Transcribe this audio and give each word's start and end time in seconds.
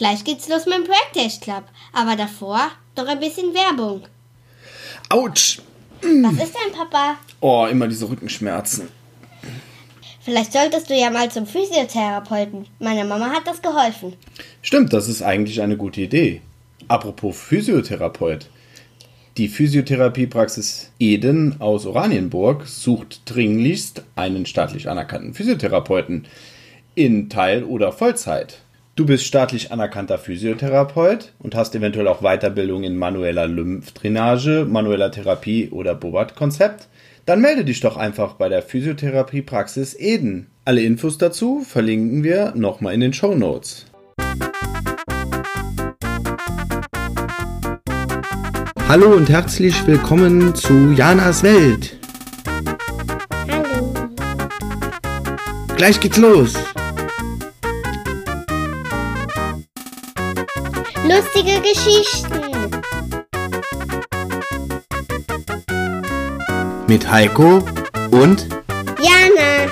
Gleich 0.00 0.24
geht's 0.24 0.48
los 0.48 0.64
mit 0.64 0.76
dem 0.76 0.84
Practice 0.84 1.38
Club. 1.40 1.64
Aber 1.92 2.16
davor 2.16 2.70
noch 2.96 3.06
ein 3.06 3.20
bisschen 3.20 3.52
Werbung. 3.52 4.04
Autsch! 5.10 5.60
Was 6.00 6.32
ist 6.42 6.54
denn, 6.54 6.72
Papa? 6.72 7.16
Oh, 7.40 7.66
immer 7.70 7.86
diese 7.86 8.08
Rückenschmerzen. 8.08 8.88
Vielleicht 10.22 10.54
solltest 10.54 10.88
du 10.88 10.94
ja 10.94 11.10
mal 11.10 11.30
zum 11.30 11.46
Physiotherapeuten. 11.46 12.66
Meiner 12.78 13.04
Mama 13.04 13.26
hat 13.26 13.46
das 13.46 13.60
geholfen. 13.60 14.14
Stimmt, 14.62 14.94
das 14.94 15.06
ist 15.06 15.20
eigentlich 15.20 15.60
eine 15.60 15.76
gute 15.76 16.00
Idee. 16.00 16.40
Apropos 16.88 17.38
Physiotherapeut. 17.38 18.48
Die 19.36 19.48
Physiotherapiepraxis 19.48 20.92
Eden 20.98 21.60
aus 21.60 21.84
Oranienburg 21.84 22.66
sucht 22.66 23.20
dringlichst 23.26 24.02
einen 24.16 24.46
staatlich 24.46 24.88
anerkannten 24.88 25.34
Physiotherapeuten 25.34 26.26
in 26.94 27.28
Teil- 27.28 27.64
oder 27.64 27.92
Vollzeit. 27.92 28.62
Du 29.00 29.06
bist 29.06 29.24
staatlich 29.24 29.72
anerkannter 29.72 30.18
Physiotherapeut 30.18 31.32
und 31.38 31.54
hast 31.54 31.74
eventuell 31.74 32.06
auch 32.06 32.20
Weiterbildung 32.20 32.82
in 32.82 32.98
manueller 32.98 33.46
Lymphdrainage, 33.46 34.66
manueller 34.68 35.10
Therapie 35.10 35.70
oder 35.70 35.94
Bobat-Konzept? 35.94 36.86
Dann 37.24 37.40
melde 37.40 37.64
dich 37.64 37.80
doch 37.80 37.96
einfach 37.96 38.34
bei 38.34 38.50
der 38.50 38.60
Physiotherapiepraxis 38.60 39.98
Eden. 39.98 40.48
Alle 40.66 40.82
Infos 40.82 41.16
dazu 41.16 41.62
verlinken 41.66 42.24
wir 42.24 42.52
nochmal 42.54 42.92
in 42.92 43.00
den 43.00 43.14
Show 43.14 43.34
Notes. 43.34 43.86
Hallo 48.86 49.14
und 49.14 49.30
herzlich 49.30 49.86
willkommen 49.86 50.54
zu 50.54 50.92
Janas 50.92 51.42
Welt. 51.42 51.96
Hallo. 53.48 53.94
Gleich 55.74 55.98
geht's 56.00 56.18
los. 56.18 56.54
Lustige 61.10 61.60
Geschichten. 61.60 62.70
Mit 66.86 67.10
Heiko 67.10 67.64
und 68.12 68.46
Jana. 69.02 69.66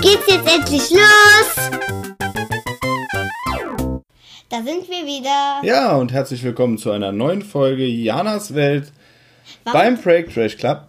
Geht's 0.00 0.26
jetzt 0.26 0.48
endlich 0.48 0.90
los? 0.90 1.70
Da 4.48 4.62
sind 4.62 4.88
wir 4.88 5.04
wieder. 5.04 5.60
ja 5.64 5.96
und 5.96 6.12
herzlich 6.14 6.42
willkommen 6.44 6.78
zu 6.78 6.92
einer 6.92 7.12
neuen 7.12 7.42
Folge 7.42 7.84
Janas 7.84 8.54
Welt 8.54 8.90
beim 9.64 10.00
Break 10.00 10.32
Trash 10.32 10.56
Club. 10.56 10.86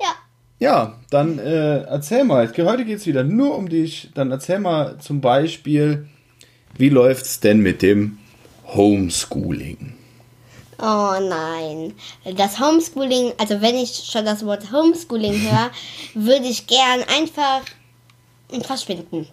Ja. 0.00 0.14
Ja, 0.60 0.99
dann 1.10 1.38
äh, 1.38 1.82
erzähl 1.82 2.24
mal. 2.24 2.50
Heute 2.56 2.84
geht's 2.84 3.06
wieder 3.06 3.24
nur 3.24 3.56
um 3.56 3.68
dich. 3.68 4.10
Dann 4.14 4.30
erzähl 4.30 4.58
mal 4.60 4.98
zum 4.98 5.20
Beispiel, 5.20 6.08
wie 6.76 6.88
läuft's 6.88 7.40
denn 7.40 7.58
mit 7.60 7.82
dem 7.82 8.18
Homeschooling? 8.68 9.94
Oh 10.80 11.12
nein. 11.20 11.92
Das 12.36 12.58
Homeschooling, 12.58 13.32
also 13.38 13.60
wenn 13.60 13.74
ich 13.76 13.90
schon 14.10 14.24
das 14.24 14.44
Wort 14.46 14.72
Homeschooling 14.72 15.32
höre, 15.50 15.70
würde 16.14 16.46
ich 16.46 16.66
gern 16.66 17.00
einfach 17.14 17.60
verschwinden. 18.62 19.26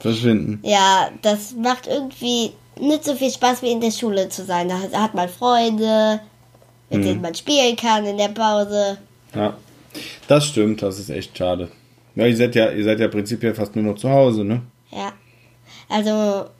Verschwinden. 0.00 0.58
Ja, 0.62 1.10
das 1.22 1.52
macht 1.54 1.86
irgendwie 1.86 2.52
nicht 2.80 3.04
so 3.04 3.14
viel 3.14 3.30
Spaß 3.30 3.62
wie 3.62 3.70
in 3.72 3.80
der 3.80 3.90
Schule 3.90 4.28
zu 4.30 4.44
sein. 4.44 4.68
Da 4.68 4.80
hat- 4.98 5.14
man 5.14 5.28
Freunde, 5.28 6.20
mit 6.88 7.04
denen 7.04 7.20
man 7.20 7.34
spielen 7.34 7.76
kann 7.76 8.04
in 8.06 8.16
der 8.18 8.28
Pause. 8.28 8.98
Ja, 9.34 9.54
das 10.28 10.46
stimmt. 10.46 10.82
Das 10.82 10.98
ist 10.98 11.10
echt 11.10 11.36
schade. 11.36 11.68
Ja, 12.14 12.26
ihr 12.26 12.36
seid 12.36 12.54
ja, 12.54 12.70
ihr 12.70 12.84
seid 12.84 13.00
ja 13.00 13.08
prinzipiell 13.08 13.54
fast 13.54 13.76
nur 13.76 13.84
noch 13.84 13.96
zu 13.96 14.10
Hause, 14.10 14.44
ne? 14.44 14.62
Ja. 14.90 15.12
Also, 15.88 16.50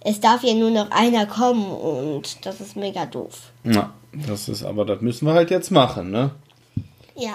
es 0.00 0.20
darf 0.20 0.42
ja 0.42 0.54
nur 0.54 0.70
noch 0.70 0.90
einer 0.90 1.26
kommen 1.26 1.70
und 1.70 2.44
das 2.46 2.60
ist 2.60 2.76
mega 2.76 3.06
doof. 3.06 3.50
Ja, 3.64 3.92
das 4.12 4.48
ist, 4.48 4.64
aber 4.64 4.84
das 4.84 5.00
müssen 5.00 5.26
wir 5.26 5.34
halt 5.34 5.50
jetzt 5.50 5.70
machen, 5.70 6.10
ne? 6.10 6.30
Ja. 7.16 7.34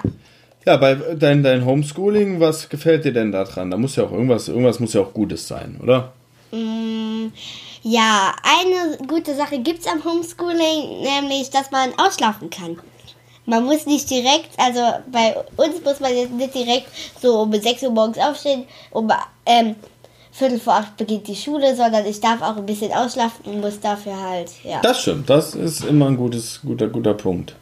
Ja, 0.66 0.78
bei 0.78 0.94
dein, 0.94 1.42
dein 1.42 1.66
Homeschooling, 1.66 2.40
was 2.40 2.70
gefällt 2.70 3.04
dir 3.04 3.12
denn 3.12 3.32
da 3.32 3.44
dran? 3.44 3.70
Da 3.70 3.76
muss 3.76 3.96
ja 3.96 4.04
auch 4.04 4.12
irgendwas, 4.12 4.48
irgendwas 4.48 4.80
muss 4.80 4.94
ja 4.94 5.02
auch 5.02 5.12
Gutes 5.12 5.46
sein, 5.46 5.78
oder? 5.82 6.14
Mm, 6.52 7.26
ja, 7.82 8.34
eine 8.42 8.96
gute 9.06 9.34
Sache 9.34 9.58
gibt's 9.58 9.86
am 9.86 10.02
Homeschooling, 10.02 11.02
nämlich, 11.02 11.50
dass 11.50 11.70
man 11.70 11.90
ausschlafen 11.98 12.48
kann. 12.48 12.78
Man 13.46 13.64
muss 13.64 13.86
nicht 13.86 14.08
direkt, 14.08 14.50
also 14.58 14.80
bei 15.12 15.36
uns 15.56 15.84
muss 15.84 16.00
man 16.00 16.14
jetzt 16.16 16.32
nicht 16.32 16.54
direkt 16.54 16.86
so 17.20 17.40
um 17.42 17.52
6 17.52 17.82
Uhr 17.82 17.90
morgens 17.90 18.18
aufstehen, 18.18 18.64
um 18.90 19.10
ähm, 19.44 19.76
Viertel 20.32 20.58
vor 20.58 20.74
acht 20.74 20.96
beginnt 20.96 21.28
die 21.28 21.36
Schule, 21.36 21.76
sondern 21.76 22.04
ich 22.06 22.20
darf 22.20 22.42
auch 22.42 22.56
ein 22.56 22.66
bisschen 22.66 22.92
ausschlafen 22.92 23.44
und 23.44 23.60
muss 23.60 23.78
dafür 23.80 24.20
halt, 24.20 24.50
ja. 24.64 24.80
Das 24.82 25.00
stimmt, 25.00 25.30
das 25.30 25.54
ist 25.54 25.84
immer 25.84 26.06
ein 26.06 26.16
gutes, 26.16 26.60
guter, 26.62 26.88
guter 26.88 27.14
Punkt. 27.14 27.54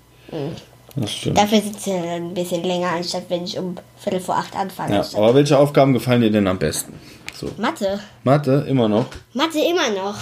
Das 0.97 1.13
stimmt. 1.13 1.37
Dafür 1.37 1.61
sitze 1.61 1.91
ich 1.91 1.97
dann 1.97 2.07
ein 2.07 2.35
bisschen 2.35 2.63
länger, 2.65 2.89
anstatt 2.89 3.25
wenn 3.29 3.45
ich 3.45 3.59
um 3.59 3.77
Viertel 3.99 4.21
vor 4.21 4.37
acht 4.37 4.55
anfange. 4.57 4.95
Ja, 4.97 5.05
aber 5.17 5.35
welche 5.35 5.59
Aufgaben 5.59 5.93
gefallen 5.93 6.23
dir 6.23 6.31
denn 6.31 6.47
am 6.47 6.59
besten? 6.59 6.99
So. 7.35 7.51
Mathe. 7.57 7.99
Mathe, 8.25 8.65
immer 8.69 8.89
noch. 8.89 9.07
Mathe 9.33 9.59
immer 9.59 9.91
noch. 9.91 10.17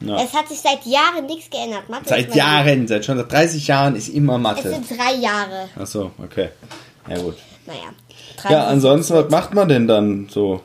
Ja. 0.00 0.22
Es 0.22 0.32
hat 0.34 0.48
sich 0.48 0.60
seit 0.60 0.84
Jahren 0.84 1.26
nichts 1.26 1.48
geändert. 1.50 1.88
Mathe 1.88 2.08
Seit 2.08 2.34
Jahren, 2.34 2.86
seit 2.86 3.04
schon 3.04 3.16
seit 3.16 3.32
30 3.32 3.66
Jahren 3.66 3.96
ist 3.96 4.08
immer 4.08 4.34
Es 4.36 4.40
Mathe. 4.42 4.70
sind 4.70 4.90
drei 4.90 5.14
Jahre. 5.14 5.68
Ach 5.80 5.86
so, 5.86 6.10
okay. 6.22 6.50
Ja, 7.08 7.18
gut. 7.18 7.36
Naja. 7.66 7.80
Ja, 8.50 8.66
ansonsten, 8.66 9.14
was 9.14 9.30
macht 9.30 9.54
man 9.54 9.68
denn 9.68 9.88
dann 9.88 10.28
so, 10.28 10.60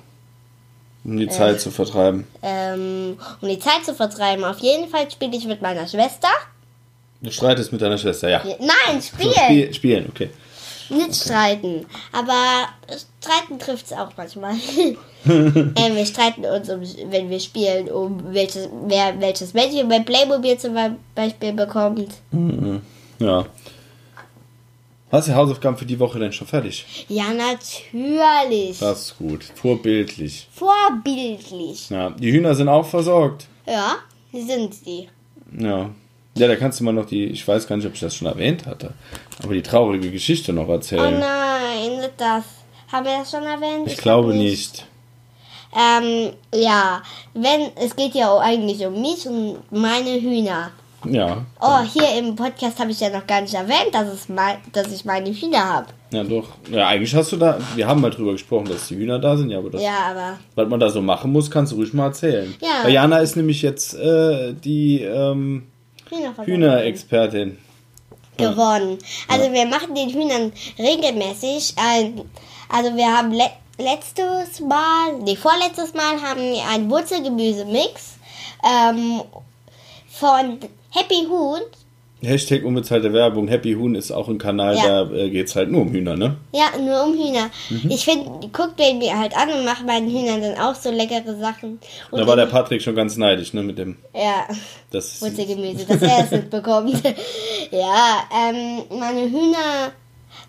um 1.06 1.18
die 1.18 1.30
Zeit 1.30 1.62
zu 1.62 1.72
vertreiben? 1.72 2.28
Ähm, 2.42 3.18
um 3.42 3.48
die 3.48 3.60
Zeit 3.60 3.86
zu 3.86 3.96
vertreiben. 3.96 4.44
Auf 4.44 4.60
jeden 4.60 4.90
Fall 4.90 5.10
spiele 5.10 5.36
ich 5.38 5.46
mit 5.46 5.62
meiner 5.62 5.88
Schwester. 5.88 6.28
Du 7.22 7.32
streitest 7.32 7.72
mit 7.72 7.82
deiner 7.82 7.98
Schwester, 7.98 8.30
ja. 8.30 8.44
Nein, 8.60 9.00
So, 9.02 9.16
spielen. 9.16 9.34
Spiel, 9.34 9.74
spielen, 9.74 10.06
okay. 10.10 10.30
Nicht 10.92 11.16
streiten. 11.16 11.86
Aber 12.12 12.68
streiten 13.22 13.60
trifft 13.60 13.86
es 13.88 13.94
auch 13.94 14.12
manchmal. 14.18 14.54
ähm, 15.26 15.96
wir 15.96 16.06
streiten 16.06 16.46
uns, 16.46 16.70
um, 16.70 16.82
wenn 17.12 17.30
wir 17.30 17.40
spielen, 17.40 17.90
um 17.90 18.34
welches, 18.34 18.70
wer 18.86 19.20
welches 19.20 19.54
Mädchen 19.54 19.88
bei 19.88 20.00
Playmobil 20.00 20.58
zum 20.58 20.76
Beispiel 21.16 21.54
bekommt. 21.54 22.10
Ja. 23.20 23.46
Hast 25.12 25.28
du 25.28 25.32
die 25.32 25.38
Hausaufgaben 25.38 25.78
für 25.78 25.86
die 25.86 26.00
Woche 26.00 26.20
denn 26.20 26.32
schon 26.32 26.48
fertig? 26.48 27.06
Ja, 27.10 27.26
natürlich. 27.34 28.80
Das 28.80 29.02
ist 29.02 29.18
gut. 29.18 29.44
Vorbildlich. 29.44 30.48
Vorbildlich. 30.54 31.90
Ja, 31.90 32.12
die 32.12 32.32
Hühner 32.32 32.56
sind 32.56 32.70
auch 32.70 32.86
versorgt. 32.86 33.48
Ja, 33.68 33.98
sind 34.32 34.74
sie? 34.74 35.10
Ja. 35.58 35.90
Ja, 36.36 36.48
da 36.48 36.56
kannst 36.56 36.80
du 36.80 36.84
mal 36.86 36.94
noch 36.94 37.06
die, 37.06 37.26
ich 37.26 37.46
weiß 37.48 37.68
gar 37.68 37.76
nicht, 37.76 37.86
ob 37.86 37.94
ich 37.94 38.00
das 38.00 38.16
schon 38.16 38.28
erwähnt 38.28 38.66
hatte, 38.66 38.94
aber 39.44 39.54
die 39.54 39.62
traurige 39.62 40.12
Geschichte 40.12 40.54
noch 40.54 40.68
Oh 40.68 40.74
erzählen. 40.74 41.20
nein, 41.20 41.98
nicht 41.98 42.14
das. 42.18 42.44
Haben 42.92 43.06
wir 43.06 43.18
das 43.20 43.32
schon 43.32 43.44
erwähnt? 43.44 43.88
ich 43.88 43.98
glaube 43.98 44.30
glaub 44.30 44.42
nicht. 44.42 44.86
Ähm, 45.74 46.32
ja, 46.54 47.02
wenn, 47.34 47.70
es 47.82 47.96
geht 47.96 48.14
ja 48.16 48.30
auch 48.30 48.42
eigentlich 48.42 48.86
um 48.86 49.02
mich 49.02 49.26
und 49.28 49.60
meine 49.72 50.20
Hühner. 50.20 50.72
Ja. 51.10 51.46
Oh, 51.60 51.80
hier 51.80 52.20
im 52.20 52.36
Podcast 52.36 52.80
habe 52.80 52.92
ich 52.92 53.00
ja 53.00 53.10
noch 53.10 53.26
gar 53.26 53.42
nicht 53.42 53.54
erwähnt, 53.54 53.94
dass, 53.94 54.08
es 54.08 54.30
mein, 54.30 54.58
dass 54.72 54.92
ich 54.92 55.04
meine 55.06 55.32
Hühner 55.32 55.64
habe. 55.66 55.88
Ja, 56.12 56.24
doch. 56.24 56.50
Ja, 56.70 56.88
eigentlich 56.88 57.16
hast 57.16 57.32
du 57.32 57.38
da, 57.38 57.58
wir 57.76 57.88
haben 57.88 58.02
mal 58.02 58.12
drüber 58.12 58.34
gesprochen, 58.34 58.68
dass 58.68 58.88
die 58.90 58.98
Hühner 58.98 59.18
da 59.18 59.36
sind, 59.38 59.50
ja, 59.50 59.58
aber 59.58 59.70
das, 59.72 59.82
Ja, 59.82 59.98
aber 60.12 60.38
was 60.56 60.68
man 60.68 60.80
da 60.80 60.90
so 60.90 61.02
machen 61.02 61.32
muss, 61.32 61.50
kannst 61.50 61.72
du 61.72 61.78
ruhig 61.78 61.94
mal 61.94 62.08
erzählen. 62.08 62.54
Ja. 62.62 62.84
Weil 62.84 62.92
Jana 62.94 63.20
ist 63.20 63.36
nämlich 63.36 63.62
jetzt 63.62 63.96
äh, 63.96 64.54
die 64.54 65.02
ähm, 65.02 65.68
Hühnerexpertin. 66.12 67.58
gewonnen. 68.38 68.98
Also 69.28 69.52
wir 69.52 69.66
machen 69.66 69.96
den 69.96 70.10
Hühnern 70.10 70.52
regelmäßig 70.78 71.76
ein, 71.78 72.30
also 72.70 72.96
wir 72.96 73.18
haben 73.18 73.32
le 73.32 73.50
letztes 73.78 74.60
Mal, 74.60 75.18
nee, 75.22 75.36
vorletztes 75.36 75.94
Mal 75.94 76.22
haben 76.22 76.42
wir 76.42 76.64
einen 76.68 76.90
Wurzelgemüse-Mix 76.90 78.18
ähm, 78.64 79.24
von 80.10 80.60
Happy 80.92 81.26
Huhn 81.28 81.62
Hashtag 82.24 82.64
unbezahlte 82.64 83.12
Werbung. 83.14 83.48
Happy 83.48 83.74
Huhn 83.74 83.96
ist 83.96 84.12
auch 84.12 84.28
ein 84.28 84.38
Kanal, 84.38 84.76
Ja. 84.78 85.04
da 85.06 85.12
äh, 85.12 85.30
geht's 85.30 85.56
halt 85.56 85.72
nur 85.72 85.82
um 85.82 85.92
Hühner, 85.92 86.16
ne? 86.16 86.38
Ja, 86.54 86.66
nur 86.80 87.04
um 87.06 87.14
Hühner. 87.14 87.50
Mhm. 87.70 87.90
Ich 87.90 88.06
finde, 88.06 88.48
guckt 88.54 88.80
den 88.80 89.00
mir 89.00 89.18
halt 89.18 89.36
an 89.36 89.50
und 89.52 89.66
macht 89.66 89.86
meinen 89.86 90.10
Hühnern 90.10 90.42
dann 90.42 90.58
auch 90.60 90.76
so 90.76 90.92
leckere 90.92 91.36
Sachen. 91.40 91.80
Und 92.12 92.20
Da 92.20 92.28
war 92.28 92.36
der 92.36 92.46
Patrick 92.46 92.82
schon 92.82 92.96
ganz 92.96 93.18
neidisch, 93.18 93.54
ne, 93.54 93.64
mit 93.64 93.78
dem. 93.80 93.98
Ja, 94.16 94.46
Das 94.92 95.22
Wurzelgemüse, 95.22 95.86
dass 95.90 96.02
er 96.02 96.24
es 96.26 96.32
nicht 96.32 96.50
bekommt. 96.52 97.02
ja, 97.72 98.24
ähm, 98.50 98.84
meine 99.00 99.22
Hühner 99.22 99.92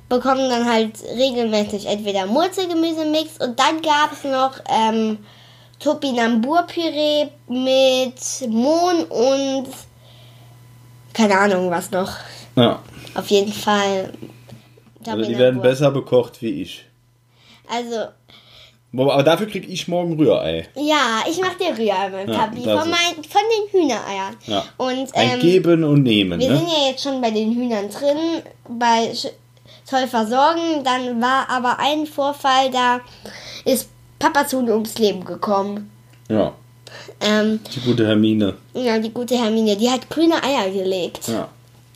bekommen 0.08 0.50
dann 0.50 0.70
halt 0.70 0.92
regelmäßig 1.16 1.86
entweder 1.86 2.28
Wurzelgemüse-Mix 2.28 3.38
und 3.44 3.58
dann 3.58 3.80
gab 3.80 4.12
es 4.12 4.24
noch 4.24 4.52
ähm, 4.68 5.18
Topinambur-Püree 5.80 7.28
mit 7.48 8.50
Mohn 8.50 9.04
und 9.04 9.68
keine 11.14 11.38
Ahnung 11.38 11.70
was 11.70 11.90
noch. 11.90 12.10
Ja. 12.56 12.80
Auf 13.14 13.26
jeden 13.28 13.52
Fall. 13.52 14.12
Also 15.06 15.24
die 15.24 15.36
werden 15.38 15.60
besser 15.60 15.90
bekocht 15.90 16.40
wie 16.42 16.62
ich. 16.62 16.84
Also, 17.68 18.06
Aber 18.96 19.22
dafür 19.22 19.46
krieg 19.46 19.68
ich 19.68 19.88
morgen 19.88 20.16
Rührei. 20.18 20.68
Ja, 20.74 21.22
ich 21.28 21.40
mach 21.40 21.54
dir 21.54 21.76
Rührei, 21.76 22.08
mein 22.10 22.28
Ja, 22.30 22.38
Papi, 22.38 22.62
von, 22.62 22.90
mein, 22.90 23.24
von 23.28 23.40
den 23.50 23.70
Hühnereiern. 23.80 24.36
Ja. 24.46 24.64
Und 24.76 25.14
Ein 25.14 25.30
ähm, 25.34 25.40
Geben 25.40 25.84
und 25.84 26.02
Nehmen, 26.02 26.38
wir 26.38 26.50
ne? 26.50 26.58
sind 26.58 26.68
ja 26.68 26.88
jetzt 26.90 27.02
schon 27.02 27.20
bei 27.20 27.30
den 27.30 27.52
Hühnern 27.54 27.88
drin, 27.90 28.42
bei 28.68 29.10
Sch- 29.12 29.32
toll 29.88 30.06
versorgen. 30.06 30.84
Dann 30.84 31.20
war 31.20 31.48
aber 31.50 31.78
ein 31.78 32.06
Vorfall, 32.06 32.70
da 32.70 33.00
ist 33.64 33.88
Papas 34.18 34.52
Huhn 34.52 34.68
ums 34.70 34.98
Leben 34.98 35.24
gekommen. 35.24 35.90
Ja, 36.28 36.52
Ähm, 37.24 37.60
die 37.74 37.80
gute 37.80 38.06
Hermine. 38.06 38.54
ja, 38.74 38.98
die 38.98 39.10
gute 39.10 39.36
Hermine, 39.36 39.76
die 39.76 39.90
hat 39.90 40.08
grüne 40.10 40.42
Eier 40.42 40.70
gelegt. 40.70 41.28
Ja. 41.28 41.48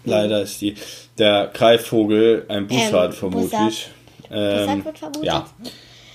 Leider 0.05 0.43
ist 0.43 0.61
die, 0.61 0.75
der 1.19 1.51
Greifvogel 1.53 2.45
ein 2.49 2.67
Bussard 2.69 3.13
Ähm, 3.13 3.19
vermutlich. 3.19 3.91
Ähm, 4.31 4.59
Bussard 4.61 4.85
wird 4.85 4.99
vermutet? 4.99 5.25
Ja. 5.25 5.47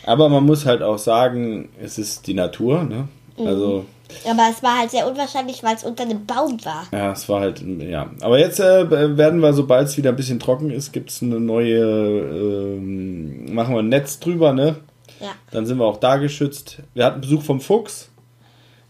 Aber 0.06 0.30
man 0.30 0.46
muss 0.46 0.66
halt 0.66 0.82
auch 0.82 0.98
sagen, 0.98 1.70
es 1.82 1.98
ist 1.98 2.26
die 2.28 2.34
Natur, 2.34 2.84
ne? 2.84 3.08
Mhm. 3.38 3.48
Also, 3.48 3.86
Aber 4.28 4.48
es 4.50 4.64
war 4.64 4.80
halt 4.80 4.92
sehr 4.92 5.08
unwahrscheinlich, 5.08 5.62
weil 5.64 5.76
es 5.76 5.84
unter 5.84 6.04
einem 6.04 6.26
Baum 6.26 6.58
war. 6.64 6.88
ja, 6.92 7.12
es 7.12 7.28
war 7.30 7.42
halt, 7.42 7.62
ja. 7.80 8.10
Aber 8.22 8.40
jetzt 8.40 8.60
äh, 8.60 8.90
werden 9.18 9.42
wir, 9.42 9.54
sobald 9.54 9.88
es 9.88 9.98
wieder 9.98 10.10
ein 10.12 10.16
bisschen 10.16 10.40
trocken 10.40 10.72
ist, 10.72 10.92
gibt 10.92 11.10
es 11.12 11.22
eine 11.22 11.40
neue, 11.40 11.80
ähm, 11.80 13.54
machen 13.54 13.74
wir 13.76 13.80
ein 13.82 13.90
Netz 13.90 14.20
drüber, 14.20 14.54
ne? 14.54 14.78
Ja. 15.20 15.34
Dann 15.52 15.66
sind 15.66 15.78
wir 15.78 15.86
auch 15.86 15.98
da 15.98 16.16
geschützt. 16.18 16.78
Wir 16.94 17.06
hatten 17.06 17.22
Besuch 17.22 17.44
vom 17.44 17.60
Fuchs. 17.62 18.10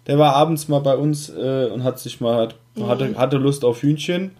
Der 0.07 0.18
war 0.18 0.36
abends 0.36 0.68
mal 0.68 0.80
bei 0.80 0.95
uns 0.95 1.30
äh, 1.30 1.69
und 1.71 1.83
hat 1.83 2.00
sich 2.00 2.19
mal 2.21 2.50
hatte, 2.80 3.15
hatte 3.18 3.38
Lust 3.38 3.63
auf 3.63 3.81
Hühnchen. 3.81 4.31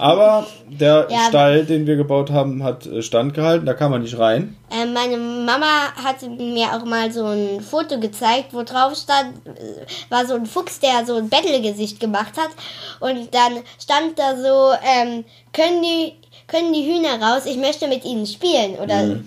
Aber 0.00 0.46
der 0.68 1.08
Ja. 1.10 1.26
Stall, 1.28 1.64
den 1.64 1.86
wir 1.88 1.96
gebaut 1.96 2.30
haben, 2.30 2.62
hat 2.62 2.86
äh, 2.86 3.02
standgehalten. 3.02 3.66
Da 3.66 3.74
kann 3.74 3.90
man 3.90 4.02
nicht 4.02 4.16
rein. 4.16 4.56
Ähm, 4.70 4.92
meine 4.92 5.16
Mama 5.16 5.92
hatte 6.04 6.28
mir 6.30 6.66
auch 6.72 6.84
mal 6.84 7.10
so 7.10 7.24
ein 7.26 7.60
Foto 7.60 7.98
gezeigt, 7.98 8.52
wo 8.52 8.62
drauf 8.62 8.94
stand, 8.94 9.38
äh, 9.46 9.86
war 10.08 10.24
so 10.24 10.34
ein 10.34 10.46
Fuchs, 10.46 10.78
der 10.78 11.04
so 11.04 11.16
ein 11.16 11.28
Bettelgesicht 11.28 11.98
gemacht 11.98 12.34
hat. 12.36 12.50
Und 13.00 13.34
dann 13.34 13.64
stand 13.82 14.16
da 14.18 14.36
so, 14.36 14.72
ähm, 14.86 15.24
können 15.52 15.82
die, 15.82 16.12
können 16.46 16.72
die 16.72 16.84
Hühner 16.86 17.20
raus? 17.20 17.42
Ich 17.46 17.56
möchte 17.56 17.88
mit 17.88 18.04
ihnen 18.04 18.26
spielen. 18.26 18.76
Oder 18.80 19.02
Mhm. 19.02 19.26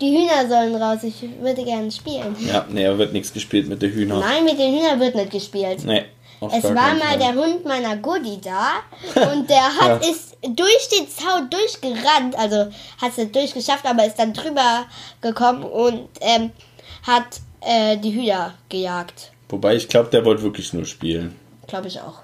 Die 0.00 0.10
Hühner 0.16 0.48
sollen 0.48 0.74
raus, 0.74 1.02
ich 1.02 1.22
würde 1.40 1.62
gerne 1.64 1.90
spielen. 1.90 2.34
Ja, 2.46 2.64
nee, 2.68 2.84
da 2.84 2.96
wird 2.98 3.12
nichts 3.12 3.32
gespielt 3.32 3.68
mit 3.68 3.82
den 3.82 3.92
Hühnern. 3.92 4.20
Nein, 4.20 4.44
mit 4.44 4.58
den 4.58 4.74
Hühnern 4.78 4.98
wird 5.00 5.14
nicht 5.14 5.30
gespielt. 5.30 5.84
Nee. 5.84 6.04
Es 6.52 6.64
war 6.64 6.72
mal 6.72 6.98
Fall. 7.00 7.18
der 7.18 7.34
Hund 7.34 7.66
meiner 7.66 7.96
Goodie 7.98 8.40
da 8.42 8.70
und 9.32 9.50
der 9.50 9.62
hat 9.80 10.02
Ja. 10.02 10.10
ist 10.10 10.38
durch 10.42 10.88
den 10.88 11.06
Zaun 11.06 11.50
durchgerannt, 11.50 12.34
also 12.38 12.70
hat 13.00 13.10
es 13.10 13.18
nicht 13.18 13.34
durchgeschafft, 13.36 13.84
aber 13.84 14.06
ist 14.06 14.16
dann 14.18 14.32
drüber 14.32 14.86
gekommen 15.20 15.64
und 15.64 16.08
ähm, 16.22 16.50
hat 17.06 17.40
äh, 17.60 17.98
die 17.98 18.14
Hühner 18.14 18.54
gejagt, 18.70 19.32
Wobei 19.50 19.74
ich 19.76 19.88
glaube, 19.88 20.08
der 20.10 20.24
wollte 20.24 20.42
wirklich 20.42 20.72
nur 20.72 20.86
spielen. 20.86 21.36
glaube 21.66 21.88
ich 21.88 22.00
auch. 22.00 22.20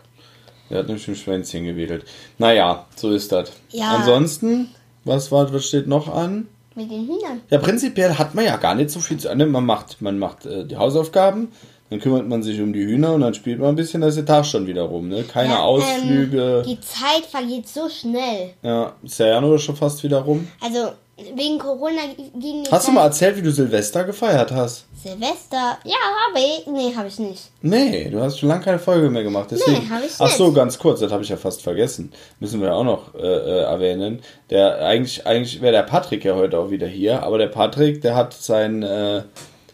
Der 0.70 0.78
hat 0.78 0.86
nämlich 0.86 1.06
ein 1.08 1.14
Schwänzchen 1.16 1.64
gewedelt. 1.64 2.06
Naja, 2.38 2.86
so 2.96 3.10
ist 3.12 3.30
das. 3.32 3.52
Ja. 3.70 3.96
Ansonsten, 3.96 4.74
was, 5.04 5.30
war, 5.30 5.52
was 5.52 5.66
steht 5.66 5.86
noch 5.88 6.08
an? 6.08 6.48
Mit 6.76 6.90
den 6.90 7.06
Hühnern. 7.06 7.40
Ja, 7.50 7.58
prinzipiell 7.58 8.14
hat 8.14 8.34
man 8.34 8.44
ja 8.44 8.56
gar 8.58 8.74
nicht 8.74 8.90
so 8.90 9.00
viel 9.00 9.16
zu 9.18 9.34
ne? 9.34 9.46
Man 9.46 9.64
macht, 9.66 10.00
man 10.02 10.18
macht 10.18 10.46
äh, 10.46 10.64
die 10.64 10.76
Hausaufgaben, 10.76 11.48
dann 11.90 12.00
kümmert 12.00 12.28
man 12.28 12.42
sich 12.42 12.60
um 12.60 12.72
die 12.72 12.84
Hühner 12.84 13.14
und 13.14 13.22
dann 13.22 13.32
spielt 13.34 13.58
man 13.60 13.70
ein 13.70 13.76
bisschen, 13.76 14.00
da 14.02 14.08
ist 14.08 14.16
der 14.16 14.26
Tag 14.26 14.44
schon 14.44 14.66
wieder 14.66 14.82
rum. 14.82 15.08
Ne? 15.08 15.22
Keine 15.24 15.54
Ja, 15.54 15.60
Ausflüge. 15.60 16.62
Ähm, 16.64 16.68
die 16.68 16.80
Zeit 16.80 17.24
vergeht 17.30 17.66
so 17.68 17.88
schnell. 17.88 18.50
ja, 18.62 18.92
ist 19.02 19.18
der 19.18 19.28
Januar 19.28 19.58
schon 19.58 19.76
fast 19.76 20.02
wieder 20.04 20.18
rum. 20.18 20.46
Also 20.60 20.90
wegen 21.16 21.58
Corona 21.58 22.02
ging 22.34 22.64
die 22.64 22.70
Hast 22.70 22.88
du 22.88 22.92
mal 22.92 23.04
erzählt, 23.04 23.36
wie 23.36 23.42
du 23.42 23.50
Silvester 23.50 24.04
gefeiert 24.04 24.50
hast? 24.52 24.84
Silvester? 25.02 25.78
Ja, 25.84 25.96
habe 26.28 26.38
ich. 26.38 26.66
Nee, 26.66 26.94
habe 26.94 27.08
ich 27.08 27.18
nicht. 27.18 27.50
Nee, 27.62 28.10
du 28.10 28.20
hast 28.20 28.38
schon 28.38 28.50
lange 28.50 28.62
keine 28.62 28.78
Folge 28.78 29.08
mehr 29.08 29.22
gemacht. 29.22 29.48
Deswegen. 29.50 29.78
Nee, 29.84 29.90
hab 29.90 30.04
ich 30.04 30.12
Ach 30.18 30.28
so, 30.28 30.46
nicht. 30.46 30.56
ganz 30.56 30.78
kurz, 30.78 31.00
das 31.00 31.10
habe 31.10 31.22
ich 31.22 31.30
ja 31.30 31.38
fast 31.38 31.62
vergessen. 31.62 32.12
Müssen 32.38 32.60
wir 32.60 32.74
auch 32.74 32.84
noch 32.84 33.14
äh, 33.14 33.18
äh, 33.20 33.62
erwähnen. 33.62 34.20
Der 34.50 34.78
eigentlich 34.84 35.26
eigentlich 35.26 35.62
wäre 35.62 35.72
der 35.72 35.84
Patrick 35.84 36.22
ja 36.22 36.34
heute 36.34 36.58
auch 36.58 36.70
wieder 36.70 36.86
hier, 36.86 37.22
aber 37.22 37.38
der 37.38 37.48
Patrick, 37.48 38.02
der 38.02 38.14
hat 38.14 38.34
sein 38.34 38.82
äh, 38.82 39.22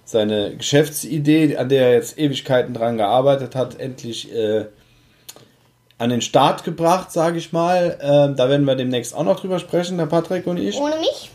seine 0.04 0.54
Geschäftsidee, 0.56 1.56
an 1.56 1.68
der 1.68 1.88
er 1.88 1.94
jetzt 1.94 2.18
Ewigkeiten 2.18 2.74
dran 2.74 2.98
gearbeitet 2.98 3.56
hat, 3.56 3.80
endlich 3.80 4.32
äh, 4.32 4.66
an 6.02 6.10
den 6.10 6.20
Start 6.20 6.64
gebracht, 6.64 7.12
sage 7.12 7.38
ich 7.38 7.52
mal. 7.52 7.96
Ähm, 8.02 8.36
da 8.36 8.48
werden 8.48 8.66
wir 8.66 8.74
demnächst 8.74 9.14
auch 9.14 9.22
noch 9.22 9.38
drüber 9.38 9.58
sprechen, 9.60 9.98
der 9.98 10.06
Patrick 10.06 10.46
und 10.46 10.56
ich. 10.56 10.76
Ohne 10.76 10.96
mich? 10.96 11.30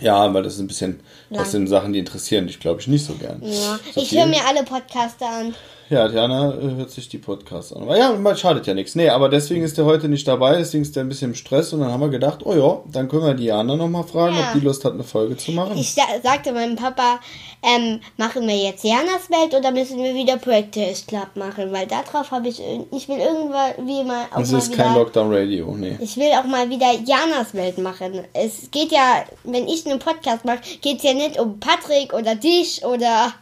Ja, 0.00 0.32
weil 0.32 0.42
das 0.42 0.54
ist 0.54 0.60
ein 0.60 0.66
bisschen, 0.66 1.00
das 1.28 1.38
Lang. 1.38 1.50
sind 1.50 1.66
Sachen, 1.66 1.92
die 1.92 1.98
interessieren 1.98 2.46
dich, 2.46 2.58
glaube 2.58 2.80
ich, 2.80 2.86
nicht 2.86 3.04
so 3.04 3.14
gern. 3.14 3.42
Ja. 3.42 3.78
So 3.94 4.00
Ich 4.00 4.12
höre 4.12 4.26
mir 4.26 4.40
alle 4.46 4.64
Podcaster 4.64 5.28
an. 5.28 5.54
Ja, 5.90 6.06
Diana 6.06 6.52
äh, 6.54 6.74
hört 6.76 6.90
sich 6.90 7.08
die 7.08 7.18
Podcasts 7.18 7.72
an. 7.72 7.82
Aber 7.82 7.96
ja, 7.96 8.36
schadet 8.36 8.66
ja 8.66 8.74
nichts. 8.74 8.94
Nee, 8.94 9.08
aber 9.08 9.28
deswegen 9.28 9.62
ist 9.64 9.78
der 9.78 9.86
heute 9.86 10.08
nicht 10.08 10.28
dabei, 10.28 10.56
deswegen 10.56 10.82
ist 10.82 10.94
der 10.94 11.04
ein 11.04 11.08
bisschen 11.08 11.30
im 11.30 11.34
Stress 11.34 11.72
und 11.72 11.80
dann 11.80 11.90
haben 11.90 12.00
wir 12.00 12.10
gedacht, 12.10 12.40
oh 12.44 12.54
ja, 12.54 12.80
dann 12.92 13.08
können 13.08 13.24
wir 13.24 13.34
Diana 13.34 13.74
nochmal 13.74 14.04
fragen, 14.04 14.36
Ja. 14.36 14.48
ob 14.48 14.52
die 14.52 14.64
Lust 14.64 14.84
hat, 14.84 14.92
eine 14.92 15.04
Folge 15.04 15.36
zu 15.36 15.52
machen. 15.52 15.78
Ich 15.78 15.94
sa 15.94 16.02
sagte 16.22 16.52
meinem 16.52 16.76
Papa, 16.76 17.20
ähm, 17.62 18.00
machen 18.18 18.46
wir 18.46 18.56
jetzt 18.56 18.84
Janas 18.84 19.30
Welt 19.30 19.54
oder 19.54 19.70
müssen 19.70 20.02
wir 20.02 20.14
wieder 20.14 20.36
Practice 20.36 21.06
Club 21.06 21.28
machen? 21.36 21.72
Weil 21.72 21.86
darauf 21.86 22.30
habe 22.30 22.48
ich, 22.48 22.60
ich 22.92 23.08
will 23.08 23.18
irgendwann 23.18 23.72
wie 23.86 24.04
mal 24.04 24.26
auch 24.32 24.40
Das 24.40 24.52
mal 24.52 24.58
ist 24.58 24.72
wieder, 24.72 24.84
kein 24.84 24.94
Lockdown 24.94 25.32
Radio, 25.34 25.74
nee. 25.74 25.96
ich 26.00 26.16
will 26.16 26.30
auch 26.38 26.44
mal 26.44 26.68
wieder 26.68 26.92
Janas 27.04 27.54
Welt 27.54 27.78
machen. 27.78 28.24
Es 28.34 28.70
geht 28.70 28.92
ja, 28.92 29.24
wenn 29.44 29.66
ich 29.66 29.86
einen 29.86 29.98
Podcast 29.98 30.44
mache, 30.44 30.60
geht 30.82 30.98
es 30.98 31.02
ja 31.04 31.14
nicht 31.14 31.40
um 31.40 31.58
Patrick 31.58 32.12
oder 32.12 32.34
dich 32.34 32.84
oder 32.84 33.32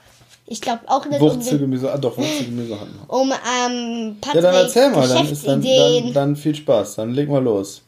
ich 0.47 0.61
glaube 0.61 0.81
auch 0.87 1.05
nicht 1.07 1.21
um, 1.21 1.29
Wurzelgemüse, 1.31 1.93
ah 1.93 1.99
doch, 1.99 2.17
Wurzelgemüse 2.17 2.79
hatten 2.81 2.95
wir. 3.07 3.13
um 3.15 3.33
ähm, 3.33 4.09
Ja, 4.09 4.15
Patrick 4.21 4.43
dann 4.43 4.55
erzähl 4.55 4.91
mal, 4.91 5.09
dann, 5.09 5.29
ist 5.31 5.47
dann, 5.47 5.63
dann, 5.63 6.13
dann 6.13 6.37
viel 6.37 6.55
Spaß, 6.55 6.97
dann 6.97 7.13
leg 7.13 7.29
mal 7.29 7.43
los. 7.43 7.83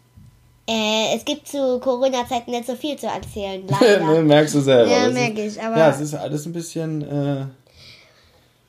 äh, 0.69 1.15
es 1.17 1.25
gibt 1.25 1.47
zu 1.49 1.79
Corona-Zeiten 1.81 2.51
nicht 2.51 2.67
so 2.67 2.75
viel 2.75 2.97
zu 2.97 3.07
erzählen, 3.07 3.65
ne, 3.67 3.77
leider. 3.81 4.23
merkst 4.23 4.55
du 4.57 4.61
selber. 4.61 4.91
Ja, 4.91 5.05
Das 5.07 5.15
merk 5.15 5.39
ist, 5.39 5.57
ich, 5.57 5.63
aber- 5.63 5.79
Ja, 5.79 5.91
es 5.91 6.01
ist 6.01 6.15
alles 6.15 6.47
ein 6.47 6.53
bisschen, 6.53 7.03
äh, 7.03 7.47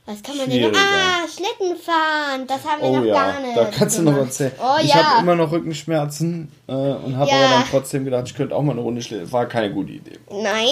Was 0.06 0.24
kann 0.24 0.38
man 0.38 0.50
denn 0.50 0.62
noch? 0.72 0.80
Ah, 0.80 1.28
Schlitten 1.28 1.76
fahren. 1.78 2.48
Das 2.48 2.64
haben 2.66 2.82
wir 2.82 2.90
oh 2.90 2.96
noch 2.98 3.06
ja, 3.06 3.14
gar 3.14 3.40
nicht. 3.42 3.56
da 3.58 3.66
kannst 3.66 3.98
du 4.00 4.02
noch 4.04 4.18
erzählen. 4.18 4.52
Oh 4.60 4.78
ich 4.82 4.90
ja. 4.90 4.96
habe 5.04 5.22
immer 5.24 5.36
noch 5.36 5.52
Rückenschmerzen 5.52 6.52
äh, 6.68 6.72
und 6.74 7.16
habe 7.18 7.30
Ja. 7.30 7.36
aber 7.38 7.50
dann 7.56 7.64
trotzdem 7.70 8.06
gedacht, 8.06 8.24
ich 8.28 8.34
könnte 8.36 8.56
auch 8.56 8.62
mal 8.64 8.72
eine 8.72 8.82
Runde 8.82 9.02
schlitten. 9.04 9.32
War 9.32 9.46
keine 9.48 9.72
gute 9.74 9.92
Idee. 9.92 10.18
Nein. 10.32 10.68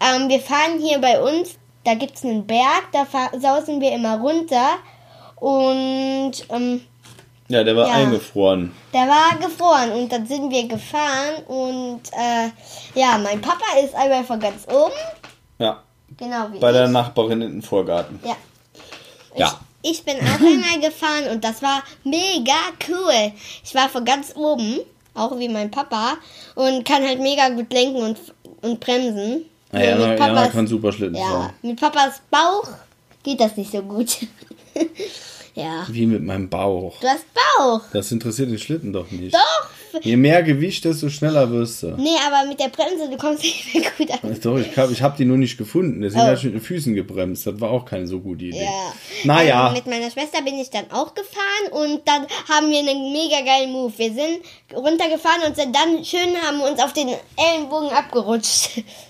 Ähm, 0.00 0.28
wir 0.28 0.40
fahren 0.40 0.78
hier 0.80 0.98
bei 1.00 1.20
uns. 1.20 1.50
Da 1.84 1.94
gibt 1.94 2.16
es 2.16 2.24
einen 2.24 2.46
Berg. 2.46 2.84
Da 2.92 3.06
sausen 3.38 3.80
wir 3.80 3.92
immer 3.92 4.18
runter. 4.18 4.78
Und 5.36 6.32
ähm, 6.50 6.80
Ja, 7.48 7.64
der 7.64 7.76
war 7.76 7.86
Ja. 7.88 7.94
eingefroren. 7.94 8.72
der 8.92 9.08
war 9.08 9.36
gefroren. 9.40 9.92
Und 9.92 10.12
dann 10.12 10.26
sind 10.26 10.50
wir 10.50 10.66
gefahren. 10.68 11.42
Und 11.46 12.02
äh, 12.12 12.48
ja, 12.98 13.18
mein 13.18 13.40
Papa 13.40 13.78
ist 13.82 13.94
einmal 13.94 14.24
von 14.24 14.38
ganz 14.40 14.66
oben. 14.68 14.92
Ja, 15.58 15.82
Genau 16.16 16.48
wie 16.52 16.58
bei 16.58 16.70
ich. 16.70 16.76
der 16.76 16.88
Nachbarin 16.88 17.40
in 17.42 17.52
den 17.52 17.62
Vorgarten. 17.62 18.18
Ja. 18.24 18.36
Ja. 19.36 19.54
Ich, 19.82 19.90
ich 19.98 20.04
bin 20.04 20.16
auch 20.18 20.40
einmal 20.40 20.80
gefahren 20.80 21.28
und 21.32 21.44
das 21.44 21.62
war 21.62 21.82
mega 22.02 22.54
cool. 22.88 23.32
Ich 23.64 23.74
war 23.74 23.88
von 23.88 24.04
ganz 24.04 24.34
oben, 24.34 24.80
auch 25.14 25.38
wie 25.38 25.48
mein 25.48 25.70
Papa, 25.70 26.14
und 26.56 26.84
kann 26.84 27.06
halt 27.06 27.20
mega 27.20 27.48
gut 27.50 27.72
lenken 27.72 28.02
und, 28.02 28.18
und 28.62 28.80
bremsen. 28.80 29.44
Ja, 29.72 29.80
Jana, 29.82 30.08
mit, 30.08 30.18
Papas, 30.18 30.50
kann 30.52 30.66
super 30.66 30.92
Schlitten 30.92 31.16
ja, 31.16 31.22
fahren. 31.26 31.52
mit 31.62 31.78
Papas 31.80 32.22
Bauch 32.30 32.68
geht 33.22 33.40
das 33.40 33.56
nicht 33.56 33.70
so 33.72 33.82
gut. 33.82 34.16
ja. 35.54 35.86
Wie 35.88 36.06
mit 36.06 36.22
meinem 36.22 36.48
Bauch. 36.48 36.98
Du 37.00 37.06
hast 37.06 37.24
Bauch. 37.34 37.80
Das 37.92 38.10
interessiert 38.12 38.50
den 38.50 38.58
Schlitten 38.58 38.92
doch 38.92 39.10
nicht. 39.10 39.34
Doch. 39.34 39.68
Je 40.02 40.16
mehr 40.16 40.42
Gewicht, 40.42 40.84
desto 40.84 41.08
schneller 41.08 41.50
wirst 41.50 41.82
du. 41.82 41.88
Nee, 41.96 42.10
aber 42.26 42.46
mit 42.46 42.60
der 42.60 42.68
Bremse, 42.68 43.08
du 43.10 43.16
kommst 43.16 43.42
nicht 43.42 43.74
mehr 43.74 43.90
gut 43.96 44.10
an. 44.10 44.38
Doch, 44.42 44.58
ich 44.58 44.72
glaube, 44.72 44.92
ich 44.92 45.02
habe 45.02 45.16
die 45.16 45.24
nur 45.24 45.38
nicht 45.38 45.56
gefunden. 45.56 46.02
Deswegen 46.02 46.22
Oh. 46.22 46.26
habe 46.26 46.36
ich 46.36 46.44
mit 46.44 46.54
den 46.54 46.60
Füßen 46.60 46.94
gebremst. 46.94 47.46
Das 47.46 47.58
war 47.60 47.70
auch 47.70 47.84
keine 47.86 48.06
so 48.06 48.20
gute 48.20 48.44
Idee. 48.44 48.64
Ja. 48.64 48.92
Naja. 49.24 49.68
Ähm, 49.68 49.74
mit 49.74 49.86
meiner 49.86 50.10
Schwester 50.10 50.42
bin 50.42 50.58
ich 50.58 50.68
dann 50.70 50.90
auch 50.92 51.14
gefahren 51.14 51.72
und 51.72 52.06
dann 52.06 52.26
haben 52.48 52.70
wir 52.70 52.78
einen 52.80 53.12
mega 53.12 53.40
geilen 53.40 53.72
Move. 53.72 53.92
Wir 53.96 54.12
sind 54.12 54.40
runtergefahren 54.74 55.42
und 55.46 55.56
sind 55.56 55.74
dann 55.74 56.04
schön 56.04 56.36
haben 56.46 56.60
uns 56.60 56.80
auf 56.82 56.92
den 56.92 57.08
Ellenbogen 57.36 57.88
abgerutscht. 57.90 58.82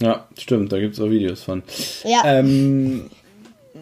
Ja, 0.00 0.26
stimmt, 0.38 0.72
da 0.72 0.78
gibt 0.78 0.94
es 0.94 1.00
auch 1.00 1.10
Videos 1.10 1.42
von. 1.42 1.62
Ja. 2.04 2.22
Ähm, 2.24 3.10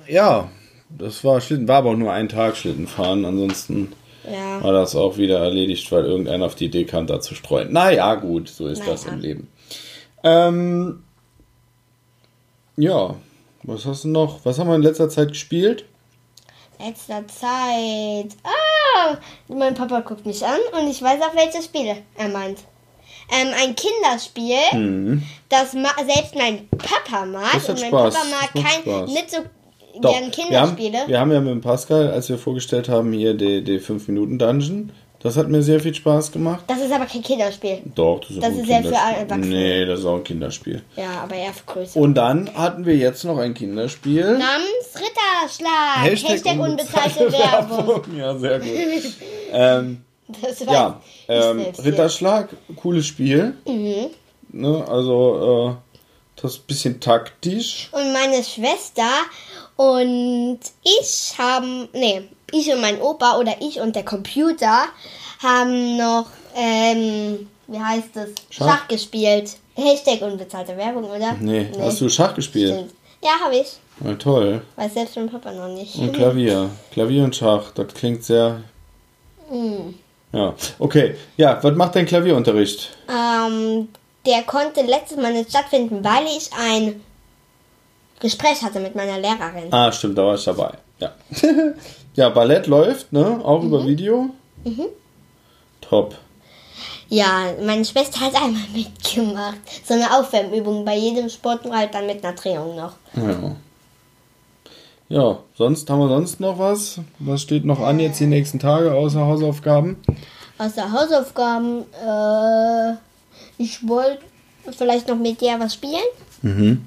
ja, 0.09 0.49
das 0.89 1.23
war 1.25 1.41
Schlitten, 1.41 1.69
war 1.69 1.79
aber 1.79 1.91
auch 1.91 1.97
nur 1.97 2.13
ein 2.13 2.29
Tag 2.29 2.57
Schlitten 2.57 2.87
fahren. 2.87 3.25
Ansonsten 3.25 3.93
Ja. 4.31 4.63
war 4.63 4.73
das 4.73 4.97
auch 4.97 5.19
wieder 5.19 5.39
erledigt, 5.41 5.91
weil 5.93 6.05
irgendeiner 6.05 6.47
auf 6.47 6.55
die 6.55 6.67
Idee 6.67 6.85
kam, 6.85 7.07
da 7.07 7.21
zu 7.21 7.35
streuen. 7.35 7.73
Naja, 7.73 8.15
gut, 8.15 8.49
so 8.49 8.67
ist 8.67 8.87
das 8.87 9.05
Naja. 9.05 9.17
im 9.17 9.21
Leben. 9.23 9.49
Ähm, 10.25 11.03
ja, 12.77 13.15
was 13.63 13.85
hast 13.85 14.05
du 14.05 14.09
noch? 14.09 14.45
Was 14.45 14.59
haben 14.59 14.69
wir 14.69 14.75
in 14.77 14.83
letzter 14.83 15.09
Zeit 15.09 15.29
gespielt? 15.29 15.85
Letzter 16.79 17.27
Zeit. 17.29 18.37
Ah, 18.45 19.17
mein 19.49 19.75
Papa 19.75 20.01
guckt 20.01 20.27
mich 20.27 20.45
an 20.45 20.59
und 20.79 20.91
ich 20.91 21.01
weiß 21.01 21.21
auch, 21.23 21.35
welche 21.35 21.63
Spiele 21.63 21.97
er 22.17 22.29
meint. 22.29 22.61
Ähm, 23.31 23.49
ein 23.61 23.75
Kinderspiel, 23.77 25.23
das 25.49 25.73
ma 25.75 25.89
selbst 26.07 26.35
mein 26.37 26.69
Papa 26.69 27.25
mag. 27.27 27.53
Das 27.55 27.69
hat 27.69 27.77
und 27.77 27.81
mein 27.81 27.91
Spaß, 27.91 28.15
Papa 28.15 28.27
das 28.53 28.55
mag 28.55 28.65
kein, 28.65 28.83
Spaß. 28.83 29.11
nicht 29.11 29.31
so 29.31 29.39
Doch, 30.01 30.13
gern 30.13 30.25
wir 30.25 30.31
Kinderspiele. 30.31 30.99
haben, 31.01 31.09
wir 31.09 31.21
haben 31.21 31.33
ja 31.33 31.41
mit 31.41 31.51
dem 31.51 31.61
Pascal, 31.61 32.11
als 32.11 32.29
wir 32.29 32.39
vorgestellt 32.39 32.89
haben, 32.89 33.13
hier 33.13 33.35
die, 33.35 33.63
die 33.65 33.81
5-Minuten-Dungeon, 33.81 34.93
das 35.23 35.37
hat 35.37 35.49
mir 35.49 35.63
sehr 35.63 35.81
viel 35.81 35.95
Spaß 35.95 36.31
gemacht. 36.31 36.65
Das 36.69 36.79
ist 36.79 36.93
aber 36.93 37.07
kein 37.07 37.23
Kinderspiel. 37.23 37.79
Doch, 37.97 38.21
das 38.21 38.31
ist, 38.31 38.43
Das 38.43 38.51
ist 38.55 38.67
ja 38.69 38.83
für 38.83 38.95
Erwachsene. 38.95 39.47
Nee, 39.47 39.85
das 39.85 40.01
ist 40.01 40.07
auch 40.07 40.17
ein 40.17 40.25
Kinderspiel. 40.25 40.83
Ja, 40.95 41.23
aber 41.25 41.35
eher 41.35 41.53
für 41.53 41.65
größere. 41.65 41.99
Und 42.01 42.15
dann 42.15 42.49
hatten 42.55 42.87
wir 42.87 42.95
jetzt 42.97 43.25
noch 43.25 43.39
ein 43.39 43.55
Kinderspiel. 43.55 44.23
Namens 44.39 44.95
Ritterschlag. 44.95 46.03
Hashtag, 46.05 46.61
unbezahlte 46.61 47.33
Werbung. 47.33 48.03
Ja, 48.17 48.39
sehr 48.39 48.61
gut. 48.61 48.69
ähm, 49.53 50.03
Das 50.03 50.06
ja, 50.67 51.01
ich 51.29 51.29
ähm, 51.29 51.67
Ritterschlag, 51.85 52.49
cooles 52.77 53.07
Spiel. 53.07 53.57
Mhm. 53.67 54.11
Ne, 54.53 54.85
also, 54.89 55.71
äh, 55.71 55.97
das 56.41 56.53
ist 56.53 56.61
ein 56.61 56.67
bisschen 56.67 57.01
taktisch. 57.01 57.89
Und 57.93 58.13
meine 58.13 58.43
Schwester 58.43 59.09
und 59.77 60.61
ich 60.83 61.35
haben, 61.39 61.89
nee, 61.93 62.23
ich 62.53 62.73
und 62.73 62.81
mein 62.81 63.01
Opa 63.01 63.39
oder 63.39 63.57
ich 63.61 63.81
und 63.81 63.95
der 63.95 64.05
Computer 64.05 64.87
haben 65.43 65.97
noch, 65.97 66.27
ähm, 66.55 67.49
wie 67.67 67.79
heißt 67.79 68.17
es, 68.17 68.31
Schach? 68.51 68.67
Schach, 68.67 68.89
gespielt. 68.89 69.57
Hashtag 69.75 70.23
unbezahlte 70.23 70.77
Werbung, 70.77 71.05
oder? 71.05 71.35
Nee, 71.41 71.69
hast 71.79 72.01
du 72.01 72.09
Schach 72.09 72.35
gespielt? 72.35 72.73
Stimmt. 72.73 72.95
Ja, 73.23 73.31
habe 73.43 73.57
ich. 73.57 73.79
Ja, 74.05 74.15
toll. 74.15 74.63
Weiß 74.77 74.95
selbst 74.95 75.17
mein 75.17 75.29
Papa 75.29 75.53
noch 75.53 75.69
nicht. 75.69 75.97
Und 75.97 76.13
Klavier. 76.13 76.71
Klavier 76.93 77.25
und 77.25 77.35
Schach, 77.35 77.73
das 77.73 77.93
klingt 77.93 78.25
sehr. 78.25 78.63
Mhm. 79.51 79.95
Ja, 80.37 80.55
okay. 80.79 81.17
Ja, 81.37 81.59
was 81.63 81.75
macht 81.75 81.95
dein 81.97 82.05
Klavierunterricht? 82.07 82.91
Ähm, 83.09 83.89
der 84.27 84.43
konnte 84.43 84.83
letztes 84.83 85.17
Mal 85.17 85.33
nicht 85.33 85.51
stattfinden, 85.51 86.05
weil 86.05 86.27
ich 86.27 86.51
ein 86.53 87.01
Gespräch 88.21 88.63
hatte 88.63 88.81
mit 88.81 88.95
meiner 88.95 89.19
Lehrerin. 89.19 89.73
Ah, 89.73 89.91
stimmt, 89.93 90.19
da 90.19 90.27
war 90.27 90.35
ich 90.35 90.45
dabei. 90.45 90.73
Ja. 90.99 91.13
ja, 92.15 92.29
Ballett 92.31 92.67
läuft, 92.67 93.13
ne? 93.13 93.41
Auch 93.45 93.61
Mhm. 93.63 93.69
über 93.69 93.87
Video. 93.87 94.31
Top. 95.81 96.15
Ja, 97.09 97.53
meine 97.63 97.85
Schwester 97.85 98.21
hat 98.21 98.35
einmal 98.35 98.63
mitgemacht. 98.75 99.57
So 99.87 99.95
eine 99.95 100.19
Aufwärmübung 100.19 100.85
bei 100.85 100.97
jedem 100.97 101.29
Sport 101.29 101.61
halt 101.71 101.95
dann 101.95 102.07
mit 102.07 102.25
einer 102.25 102.35
Drehung 102.35 102.77
noch. 102.77 102.93
Ja. 103.15 103.57
Ja, 105.09 105.39
sonst 105.55 105.89
haben 105.89 106.01
wir 106.01 106.09
sonst 106.09 106.41
noch 106.41 106.59
was? 106.59 107.01
Was 107.21 107.43
steht 107.43 107.65
noch 107.65 107.81
an 107.81 108.01
jetzt 108.01 108.19
die 108.19 108.27
nächsten 108.27 108.59
Tage 108.59 108.93
außer 108.93 109.21
Hausaufgaben? 109.21 109.97
Außer 110.59 110.91
Hausaufgaben, 110.91 111.83
äh, 112.05 112.95
ich 113.59 113.87
wollte 113.87 114.23
vielleicht 114.77 115.09
noch 115.09 115.17
mit 115.17 115.41
dir 115.41 115.61
was 115.61 115.75
spielen. 115.75 116.01
Mhm. 116.43 116.87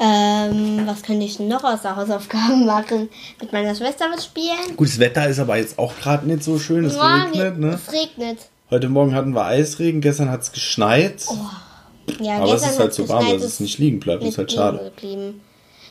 Ähm, 0.00 0.82
was 0.86 1.02
könnte 1.02 1.24
ich 1.24 1.38
noch 1.38 1.62
außer 1.62 1.94
Hausaufgaben 1.94 2.66
machen? 2.66 3.08
Mit 3.40 3.52
meiner 3.52 3.74
Schwester 3.76 4.06
was 4.12 4.24
spielen? 4.24 4.76
Gutes 4.76 4.98
Wetter 4.98 5.28
ist 5.28 5.38
aber 5.38 5.56
jetzt 5.56 5.78
auch 5.78 5.94
gerade 5.96 6.26
nicht 6.26 6.42
so 6.42 6.58
schön. 6.58 6.84
Es 6.84 6.96
Ja, 6.96 7.24
regnet, 7.24 7.58
ne? 7.60 7.78
Es 7.86 7.92
regnet. 7.92 8.38
Heute 8.70 8.88
Morgen 8.88 9.14
hatten 9.14 9.34
wir 9.34 9.44
Eisregen, 9.44 10.00
gestern 10.00 10.30
hat 10.30 10.42
es 10.42 10.50
geschneit. 10.50 11.24
Ja, 12.20 12.38
aber 12.38 12.54
es 12.54 12.66
ist 12.66 12.80
halt 12.80 12.92
so 12.92 13.08
warm, 13.08 13.30
dass 13.30 13.44
es 13.44 13.60
nicht 13.60 13.78
liegen 13.78 14.00
bleibt. 14.00 14.22
Das 14.22 14.30
ist 14.30 14.38
halt 14.38 14.50
schade. 14.50 14.92
Geblieben. 14.96 15.40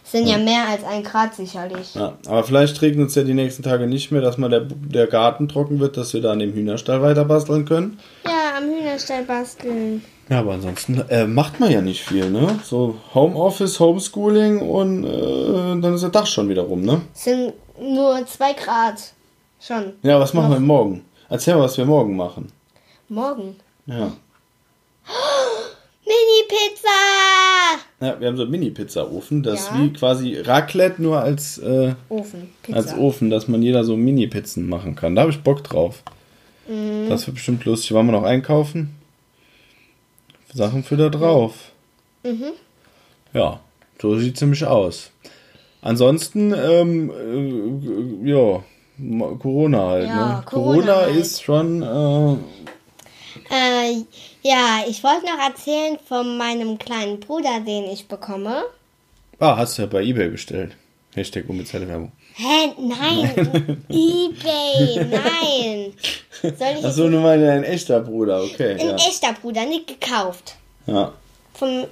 Sind 0.04 0.28
ja 0.28 0.38
mehr 0.38 0.68
als 0.68 0.84
ein 0.84 1.04
Grad 1.04 1.34
sicherlich. 1.34 1.96
Ja, 1.96 2.18
aber 2.28 2.44
vielleicht 2.44 2.82
regnet 2.82 3.10
es 3.10 3.16
ja 3.16 3.24
die 3.24 3.34
nächsten 3.34 3.64
Tage 3.64 3.88
nicht 3.88 4.12
mehr, 4.12 4.22
dass 4.22 4.38
mal 4.38 4.50
der, 4.50 4.62
der 4.62 5.08
Garten 5.08 5.48
trocken 5.48 5.80
wird, 5.80 5.98
dass 5.98 6.14
wir 6.14 6.22
da 6.22 6.32
an 6.34 6.40
dem 6.40 6.54
Hühnerstall 6.54 7.02
weiter 7.02 7.26
basteln 7.26 7.66
können. 7.66 8.00
Ja, 8.26 8.58
am 8.58 8.66
Hühnerstall 8.66 9.24
basteln. 9.24 10.04
Ja, 10.30 10.40
aber 10.40 10.54
ansonsten 10.54 11.04
äh, 11.10 11.26
macht 11.26 11.60
man 11.60 11.72
ja 11.72 11.82
nicht 11.82 12.02
viel, 12.02 12.30
ne? 12.30 12.60
So 12.64 12.96
Homeoffice, 13.14 13.80
Homeschooling 13.80 14.62
und 14.62 15.04
äh, 15.06 15.82
dann 15.82 15.94
ist 15.94 16.02
der 16.02 16.12
Dach 16.12 16.26
schon 16.28 16.50
wieder 16.50 16.64
rum, 16.64 16.82
ne? 16.82 17.02
Es 17.14 17.24
sind 17.26 17.54
nur 17.80 18.26
zwei 18.26 18.54
Grad. 18.54 19.14
Schon. 19.60 19.94
Ja, 20.02 20.20
was 20.20 20.34
machen 20.34 20.52
wir 20.52 20.60
morgen? 20.60 21.06
Erzähl 21.30 21.56
mal, 21.56 21.64
was 21.64 21.78
wir 21.78 21.86
morgen 21.86 22.16
machen. 22.16 22.52
Morgen. 23.10 23.56
Ja. 23.86 24.12
Mini-Pizza! 26.06 26.90
Ja, 28.02 28.20
wir 28.20 28.28
haben 28.28 28.36
so 28.38 28.44
einen 28.44 28.52
Mini-Pizza-Ofen. 28.52 29.44
Das 29.44 29.62
ist 29.62 29.72
Ja. 29.72 29.80
wie 29.82 29.94
quasi 29.94 30.36
Raclette, 30.38 31.02
nur 31.02 31.20
als, 31.22 31.58
äh, 31.60 31.94
Ofen. 32.10 32.50
Pizza. 32.62 32.78
als 32.78 32.98
Ofen, 32.98 33.30
dass 33.30 33.48
man 33.48 33.62
jeder 33.62 33.84
so 33.84 33.96
Mini-Pizzen 33.96 34.68
machen 34.68 34.96
kann. 34.96 35.16
Da 35.16 35.22
habe 35.22 35.32
ich 35.32 35.42
Bock 35.42 35.64
drauf. 35.64 36.04
Mhm. 36.68 37.08
Das 37.10 37.26
wird 37.28 37.36
bestimmt 37.36 37.64
lustig. 37.66 37.94
Wollen 37.94 38.08
wir 38.08 38.12
noch 38.14 38.24
einkaufen? 38.24 38.96
Sachen 40.54 40.84
für 40.84 40.98
da 40.98 41.10
drauf. 41.10 41.54
Mhm. 42.24 42.52
Ja, 43.34 43.60
so 44.02 44.18
sieht 44.18 44.36
es 44.36 44.42
nämlich 44.42 44.66
aus. 44.66 45.10
Ansonsten, 45.82 46.54
ähm, 46.54 47.12
äh, 48.24 48.30
ja, 48.30 48.64
Corona 49.40 49.88
halt. 49.88 50.08
Ja, 50.08 50.16
ne? 50.38 50.44
Corona 50.46 50.76
Corona 50.82 50.96
halt. 50.98 51.16
ist 51.16 51.42
schon, 51.42 51.82
äh, 51.82 52.36
Äh, 53.84 54.06
ja, 54.42 54.84
ich 54.88 55.04
wollte 55.04 55.26
noch 55.26 55.40
erzählen 55.44 55.98
von 56.08 56.38
meinem 56.38 56.78
kleinen 56.78 57.20
Bruder, 57.20 57.60
den 57.60 57.86
ich 57.86 58.08
bekomme. 58.08 58.64
ah, 59.40 59.58
hast 59.58 59.78
du 59.78 59.82
ja 59.84 59.88
bei 59.88 60.04
Ebay 60.04 60.30
bestellt. 60.30 60.76
Hashtag 61.16 61.48
unbezahlte 61.48 61.88
Werbung. 61.88 62.12
Hä? 62.36 62.74
Nein! 62.80 63.84
Ebay! 63.90 65.06
Nein! 65.06 65.94
Soll 66.42 66.76
ich 66.80 66.86
Achso, 66.86 67.08
nur 67.08 67.22
mal 67.22 67.40
dein 67.40 67.64
echter 67.64 68.00
Bruder, 68.00 68.42
okay. 68.44 68.72
ein 68.80 68.88
Ja. 68.88 68.96
echter 68.96 69.34
Bruder, 69.34 69.66
nicht 69.66 69.88
gekauft. 69.88 70.56
ja. 70.88 71.14
Vom, 71.54 71.86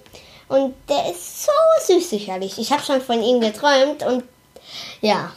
und 0.48 0.74
der 0.90 1.12
ist 1.12 1.46
so 1.46 1.52
süß 1.94 2.10
sicherlich. 2.10 2.58
Ich 2.58 2.72
habe 2.72 2.82
schon 2.84 3.00
von 3.00 3.22
ihm 3.22 3.40
geträumt 3.40 4.04
und 4.04 4.24
ja. 5.02 5.32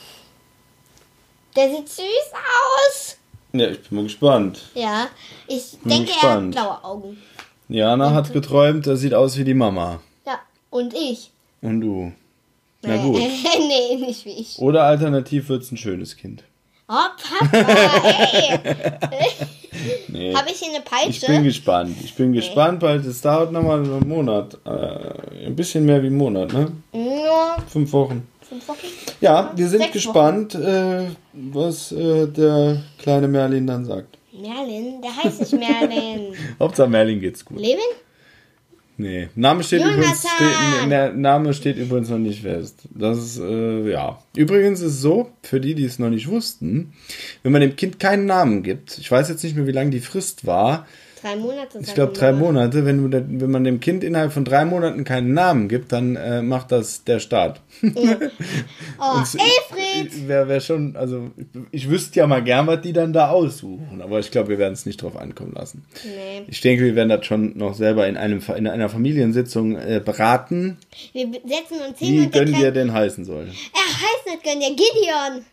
Der 1.55 1.69
sieht 1.71 1.89
süß 1.89 2.31
aus. 2.33 3.17
Ja, 3.55 3.69
ich 3.69 3.81
bin 3.89 3.97
mal 3.97 4.03
gespannt. 4.03 4.63
Ja, 4.75 5.07
ich 5.47 5.79
denke, 5.85 6.11
er 6.11 6.15
hat 6.17 6.21
gespannt. 6.23 6.55
blaue 6.57 6.85
Augen. 6.85 7.19
Jana 7.69 8.11
hat 8.13 8.33
geträumt, 8.33 8.87
er 8.89 8.97
sieht 8.97 9.15
aus 9.15 9.37
wie 9.39 9.45
die 9.45 9.55
Mama. 9.55 10.01
Ja, 10.27 10.41
und 10.71 10.93
ich. 10.93 11.31
Und 11.63 11.81
du. 11.81 12.13
Na 12.83 12.97
gut. 12.97 13.17
nee, 13.59 13.97
nicht 13.97 14.25
wie 14.25 14.33
ich. 14.33 14.59
Oder 14.59 14.83
alternativ 14.85 15.49
wird's 15.49 15.71
ein 15.71 15.77
schönes 15.77 16.17
Kind. 16.17 16.43
Oh, 16.89 16.93
Papa, 17.41 17.57
ey. 18.33 18.59
Nee. 20.09 20.33
Habe 20.35 20.51
ich 20.51 20.59
hier 20.59 20.69
eine 20.69 20.79
Ich 21.09 21.21
bin 21.21 21.29
Peitsche? 21.29 21.43
gespannt. 21.43 21.97
Ich 22.05 22.15
bin 22.15 22.33
gespannt, 22.33 22.81
weil 22.83 23.03
das 23.03 23.21
dauert 23.21 23.51
nochmal 23.53 23.81
einen 23.81 24.09
Monat. 24.09 24.57
Äh, 24.65 25.47
ein 25.47 25.57
bisschen 25.57 25.85
mehr 25.85 26.01
wie 26.03 26.07
einen 26.07 26.17
Monat, 26.17 26.53
ne? 26.53 26.71
Nur 26.93 27.57
Fünf 27.67 27.93
Wochen. 27.93 28.27
Fünf 28.49 28.69
Wochen. 28.69 28.87
Ja, 29.21 29.53
wir 29.57 29.69
sind 29.69 29.81
Sechs 29.81 29.93
gespannt, 29.93 30.55
äh, 30.55 31.07
was 31.33 31.93
äh, 31.93 32.27
der 32.29 32.83
kleine 32.99 33.29
Merlin 33.29 33.67
dann 33.67 33.85
sagt. 33.85 34.19
Merlin, 34.33 35.01
der 35.03 35.17
heißt 35.17 35.41
nicht 35.41 35.53
Merlin. 35.53 36.35
Hauptsache 36.61 36.89
Merlin 36.89 37.21
geht's 37.21 37.45
gut. 37.45 37.59
Levin? 37.59 37.79
Nee, 38.97 39.29
Name 39.35 39.65
steht, 39.65 39.81
Jonathan! 39.81 39.99
übrigens, 39.99 40.21
steht, 40.21 40.91
der 40.91 41.13
Name 41.13 41.55
steht 41.55 41.77
übrigens 41.79 42.11
noch 42.11 42.19
nicht 42.19 42.43
fest. 42.43 42.83
Das 42.95 43.19
ist, 43.19 43.39
äh, 43.41 43.91
ja. 43.91 44.21
Übrigens 44.37 44.81
ist 44.81 44.93
es 44.95 45.01
so, 45.01 45.31
für 45.43 45.61
die, 45.61 45.75
die 45.75 45.85
es 45.85 45.99
noch 45.99 46.11
nicht 46.11 46.29
wussten, 46.29 46.93
wenn 47.43 47.51
man 47.51 47.61
dem 47.61 47.75
Kind 47.75 47.99
keinen 47.99 48.27
Namen 48.27 48.63
gibt, 48.63 48.99
ich 48.99 49.11
weiß 49.11 49.29
jetzt 49.29 49.43
nicht 49.43 49.57
mehr, 49.57 49.67
wie 49.67 49.73
lange 49.73 49.91
die 49.91 50.01
Frist 50.01 50.47
war, 50.47 50.87
Drei 51.25 51.37
Monate. 51.37 51.79
ich 51.81 51.95
glaube 51.95 52.13
drei. 52.13 52.33
Monate, 52.33 52.85
wenn, 52.85 53.11
du, 53.11 53.25
wenn 53.41 53.51
man 53.51 53.65
dem 53.65 53.81
Kind 53.81 54.05
innerhalb 54.05 54.31
von 54.31 54.45
drei 54.45 54.67
Monaten 54.67 55.05
keinen 55.05 55.33
Namen 55.33 55.69
gibt, 55.69 55.91
dann 55.91 56.17
äh, 56.17 56.43
macht 56.43 56.71
das 56.71 57.05
der 57.05 57.19
Staat. 57.19 57.63
Oh, 59.01 59.19
Und- 59.19 59.27
Elfried! 59.35 60.29
Wäre 60.29 60.49
wär 60.49 60.61
schon, 60.61 60.97
also 60.97 61.31
ich 61.71 61.89
wüsste 61.89 62.21
ja 62.21 62.27
mal 62.27 62.43
gern, 62.43 62.67
was 62.67 62.81
die 62.83 62.93
dann 62.93 63.13
da 63.13 63.29
aussuchen, 63.31 64.01
aber 64.03 64.21
ich 64.21 64.31
glaube, 64.31 64.51
wir 64.51 64.59
werden 64.59 64.75
es 64.75 64.87
nicht 64.87 65.03
drauf 65.03 65.17
ankommen 65.17 65.53
lassen. 65.55 65.85
Nee. 66.05 66.45
Ich 66.49 66.61
denke, 66.61 66.85
wir 66.85 66.95
werden 66.95 67.09
das 67.09 67.25
schon 67.27 67.57
noch 67.57 67.75
selber 67.75 68.07
in, 68.07 68.17
einem, 68.17 68.41
in 68.57 68.67
einer 68.69 68.89
Familiensitzung 68.89 69.77
äh, 69.77 70.01
beraten, 70.05 70.77
Wir 71.13 71.27
setzen 71.27 71.79
uns 71.89 71.99
hin 71.99 72.13
wie 72.15 72.21
und 72.27 72.33
Gönn 72.33 72.53
dir 72.53 72.71
denn 72.71 72.93
heißen 72.93 73.25
soll. 73.25 73.47
Er 73.47 73.51
heißt 73.51 74.27
nicht 74.27 74.45
Gönn 74.45 74.61
dir, 74.61 74.71
Gideon. 74.71 75.45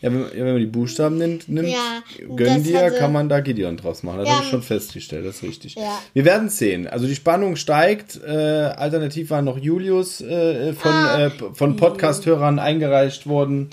Ja, 0.00 0.12
wenn, 0.12 0.26
wenn 0.32 0.44
man 0.52 0.58
die 0.58 0.66
Buchstaben 0.66 1.18
nimmt, 1.18 1.48
nimmt 1.48 1.68
Ja, 1.68 2.02
Gönn 2.36 2.62
dir, 2.62 2.82
hatte- 2.84 2.98
kann 2.98 3.12
man 3.12 3.28
da 3.28 3.40
Gideon 3.40 3.76
draus 3.76 4.02
machen. 4.04 4.18
Das 4.18 4.28
Ja, 4.28 4.34
habe 4.34 4.44
ich 4.44 4.50
schon 4.50 4.62
festgestellt, 4.62 5.26
das 5.26 5.36
ist 5.36 5.42
richtig. 5.42 5.74
Ja. 5.74 5.98
Wir 6.12 6.24
werden 6.24 6.46
es 6.48 6.58
sehen. 6.58 6.86
Also 6.86 7.06
die 7.08 7.16
Spannung 7.16 7.56
steigt. 7.56 8.20
Äh, 8.24 8.30
alternativ 8.30 9.30
war 9.30 9.42
noch 9.42 9.58
Julius 9.58 10.20
äh, 10.20 10.72
von, 10.72 10.92
Ah. 10.92 11.26
äh, 11.26 11.30
von 11.52 11.74
Podcast-Hörern 11.76 12.58
eingereicht 12.60 13.26
worden. 13.26 13.70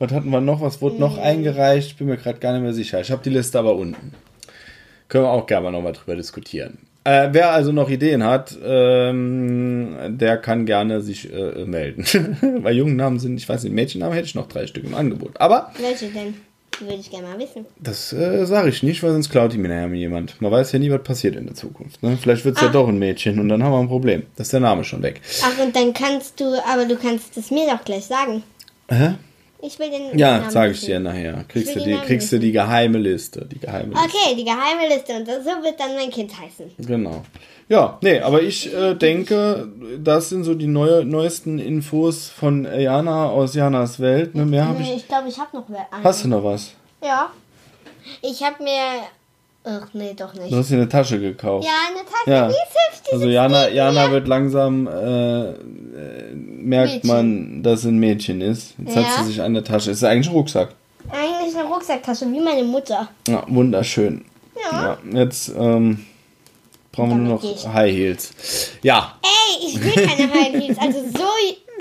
Was 0.00 0.10
hatten 0.10 0.30
wir 0.30 0.40
noch? 0.40 0.60
Was 0.60 0.82
wurde 0.82 0.96
Mhm. 0.96 1.00
noch 1.00 1.18
eingereicht? 1.18 1.96
Bin 1.98 2.08
mir 2.08 2.16
gerade 2.16 2.40
gar 2.40 2.52
nicht 2.54 2.62
mehr 2.62 2.72
sicher. 2.72 3.00
Ich 3.00 3.12
habe 3.12 3.22
die 3.22 3.30
Liste 3.30 3.58
aber 3.58 3.76
unten. 3.76 4.14
Können 5.08 5.24
wir 5.24 5.30
auch 5.30 5.46
gerne 5.46 5.64
mal 5.64 5.70
nochmal 5.70 5.92
drüber 5.92 6.16
diskutieren. 6.16 6.78
Äh, 7.04 7.28
wer 7.32 7.50
also 7.50 7.72
noch 7.72 7.90
Ideen 7.90 8.22
hat, 8.24 8.56
ähm, 8.64 9.96
der 10.18 10.36
kann 10.36 10.66
gerne 10.66 11.00
sich 11.00 11.32
äh, 11.32 11.64
melden. 11.64 12.04
Bei 12.62 12.70
jungen 12.72 12.96
Namen 12.96 13.18
sind, 13.18 13.36
ich 13.36 13.48
weiß 13.48 13.64
nicht, 13.64 13.72
Mädchennamen 13.72 14.14
hätte 14.14 14.26
ich 14.26 14.34
noch 14.34 14.48
drei 14.48 14.66
Stück 14.66 14.84
im 14.84 14.94
Angebot. 14.94 15.32
Aber 15.40 15.72
Welche 15.80 16.06
denn? 16.06 16.34
Würde 16.80 16.94
ich 17.00 17.10
gerne 17.10 17.28
mal 17.28 17.38
wissen. 17.38 17.66
Das 17.78 18.12
äh, 18.12 18.44
sage 18.46 18.68
ich 18.70 18.82
nicht, 18.82 19.02
weil 19.02 19.12
sonst 19.12 19.30
klaut 19.30 19.52
die 19.52 19.58
mir 19.58 19.68
nachher 19.68 19.92
jemand. 19.94 20.40
Man 20.40 20.50
weiß 20.50 20.72
ja 20.72 20.78
nie, 20.78 20.90
was 20.90 21.02
passiert 21.02 21.36
in 21.36 21.46
der 21.46 21.54
Zukunft. 21.54 22.02
Ne? 22.02 22.16
Vielleicht 22.20 22.44
wird 22.44 22.56
es 22.56 22.62
ja 22.62 22.68
Ah. 22.68 22.72
doch 22.72 22.88
ein 22.88 22.98
Mädchen 22.98 23.38
und 23.38 23.48
dann 23.50 23.62
haben 23.62 23.72
wir 23.72 23.78
ein 23.80 23.88
Problem. 23.88 24.22
Das 24.36 24.46
ist 24.48 24.52
der 24.52 24.60
Name 24.60 24.82
schon 24.82 25.02
weg. 25.02 25.20
Ach, 25.44 25.62
und 25.62 25.76
dann 25.76 25.92
kannst 25.92 26.40
du, 26.40 26.44
aber 26.72 26.86
du 26.86 26.96
kannst 26.96 27.36
es 27.36 27.50
mir 27.50 27.66
doch 27.66 27.84
gleich 27.84 28.06
sagen. 28.06 28.42
Hä? 28.88 29.14
Ich 29.64 29.78
will 29.78 29.90
den 29.90 30.18
Ja, 30.18 30.38
Namen 30.38 30.50
sage 30.50 30.72
ich 30.72 30.80
dir 30.80 30.98
nachher. 30.98 31.44
Kriegst 31.46 31.76
du 31.76 31.80
die, 31.80 31.94
kriegst 31.94 32.32
du 32.32 32.38
die 32.40 32.50
geheime 32.50 32.98
Liste. 32.98 33.46
Die 33.46 33.60
geheime 33.60 33.90
Liste. 33.94 34.04
Okay, 34.08 34.34
die 34.36 34.44
geheime 34.44 34.88
Liste 34.92 35.12
und 35.14 35.24
so 35.26 35.32
wird 35.62 35.78
dann 35.78 35.94
mein 35.94 36.10
Kind 36.10 36.32
heißen. 36.36 36.72
Genau. 36.78 37.22
Ja, 37.68 37.96
nee, 38.02 38.18
aber 38.18 38.42
ich 38.42 38.74
äh, 38.74 38.94
denke, 38.94 39.68
das 40.02 40.30
sind 40.30 40.42
so 40.42 40.54
die 40.54 40.66
neue, 40.66 41.04
neuesten 41.04 41.60
Infos 41.60 42.28
von 42.28 42.64
Jana 42.64 43.28
aus 43.30 43.54
Janas 43.54 44.00
Welt. 44.00 44.34
Ne, 44.34 44.44
mehr 44.44 44.66
habe 44.66 44.80
Nee, 44.82 44.90
ich. 44.90 45.02
ich 45.02 45.08
glaube, 45.08 45.28
ich 45.28 45.38
habe 45.38 45.56
noch 45.56 45.68
einen. 45.68 46.04
Hast 46.04 46.24
du 46.24 46.28
noch 46.28 46.42
was? 46.42 46.74
Ja. 47.02 47.30
Ich 48.20 48.42
habe 48.42 48.62
mir. 48.64 48.80
Ach 49.64 49.86
nee, 49.92 50.12
doch 50.16 50.34
nicht. 50.34 50.50
Du 50.52 50.56
hast 50.56 50.70
dir 50.70 50.76
eine 50.76 50.88
Tasche 50.88 51.20
gekauft. 51.20 51.64
Ja, 51.66 51.72
eine 51.88 52.04
Tasse, 52.04 52.30
Ja. 52.30 52.48
die 52.48 52.52
ist 52.54 53.06
die 53.08 53.12
Also 53.12 53.28
Jana, 53.28 53.68
Jana 53.68 54.10
wird 54.10 54.26
langsam, 54.26 54.86
äh, 54.88 55.50
äh, 55.50 55.54
merkt 56.34 57.04
Mädchen. 57.04 57.08
man, 57.08 57.62
dass 57.62 57.82
sie 57.82 57.88
ein 57.88 57.98
Mädchen 57.98 58.40
ist. 58.40 58.74
Jetzt 58.78 58.96
hat 58.96 59.04
Ja. 59.04 59.22
sie 59.22 59.28
sich 59.28 59.40
eine 59.42 59.62
Tasche. 59.62 59.90
Ist 59.92 60.02
eigentlich 60.02 60.28
ein 60.28 60.34
Rucksack. 60.34 60.70
Eigentlich 61.10 61.54
eine 61.56 61.68
Rucksacktasche, 61.68 62.26
wie 62.32 62.40
meine 62.40 62.64
Mutter. 62.64 63.08
Ja, 63.28 63.44
wunderschön. 63.48 64.24
Ja. 64.72 64.98
Ja, 65.12 65.18
jetzt 65.20 65.52
ähm, 65.56 66.04
brauchen 66.92 67.10
wir 67.10 67.16
nur 67.16 67.34
noch 67.34 67.44
ich. 67.44 67.66
High 67.66 67.92
Heels. 67.92 68.32
Ja. 68.82 69.18
Ey, 69.22 69.68
ich 69.68 69.82
will 69.82 70.06
keine 70.06 70.32
High 70.32 70.52
Heels. 70.52 70.78
Also 70.78 71.00
so 71.00 71.24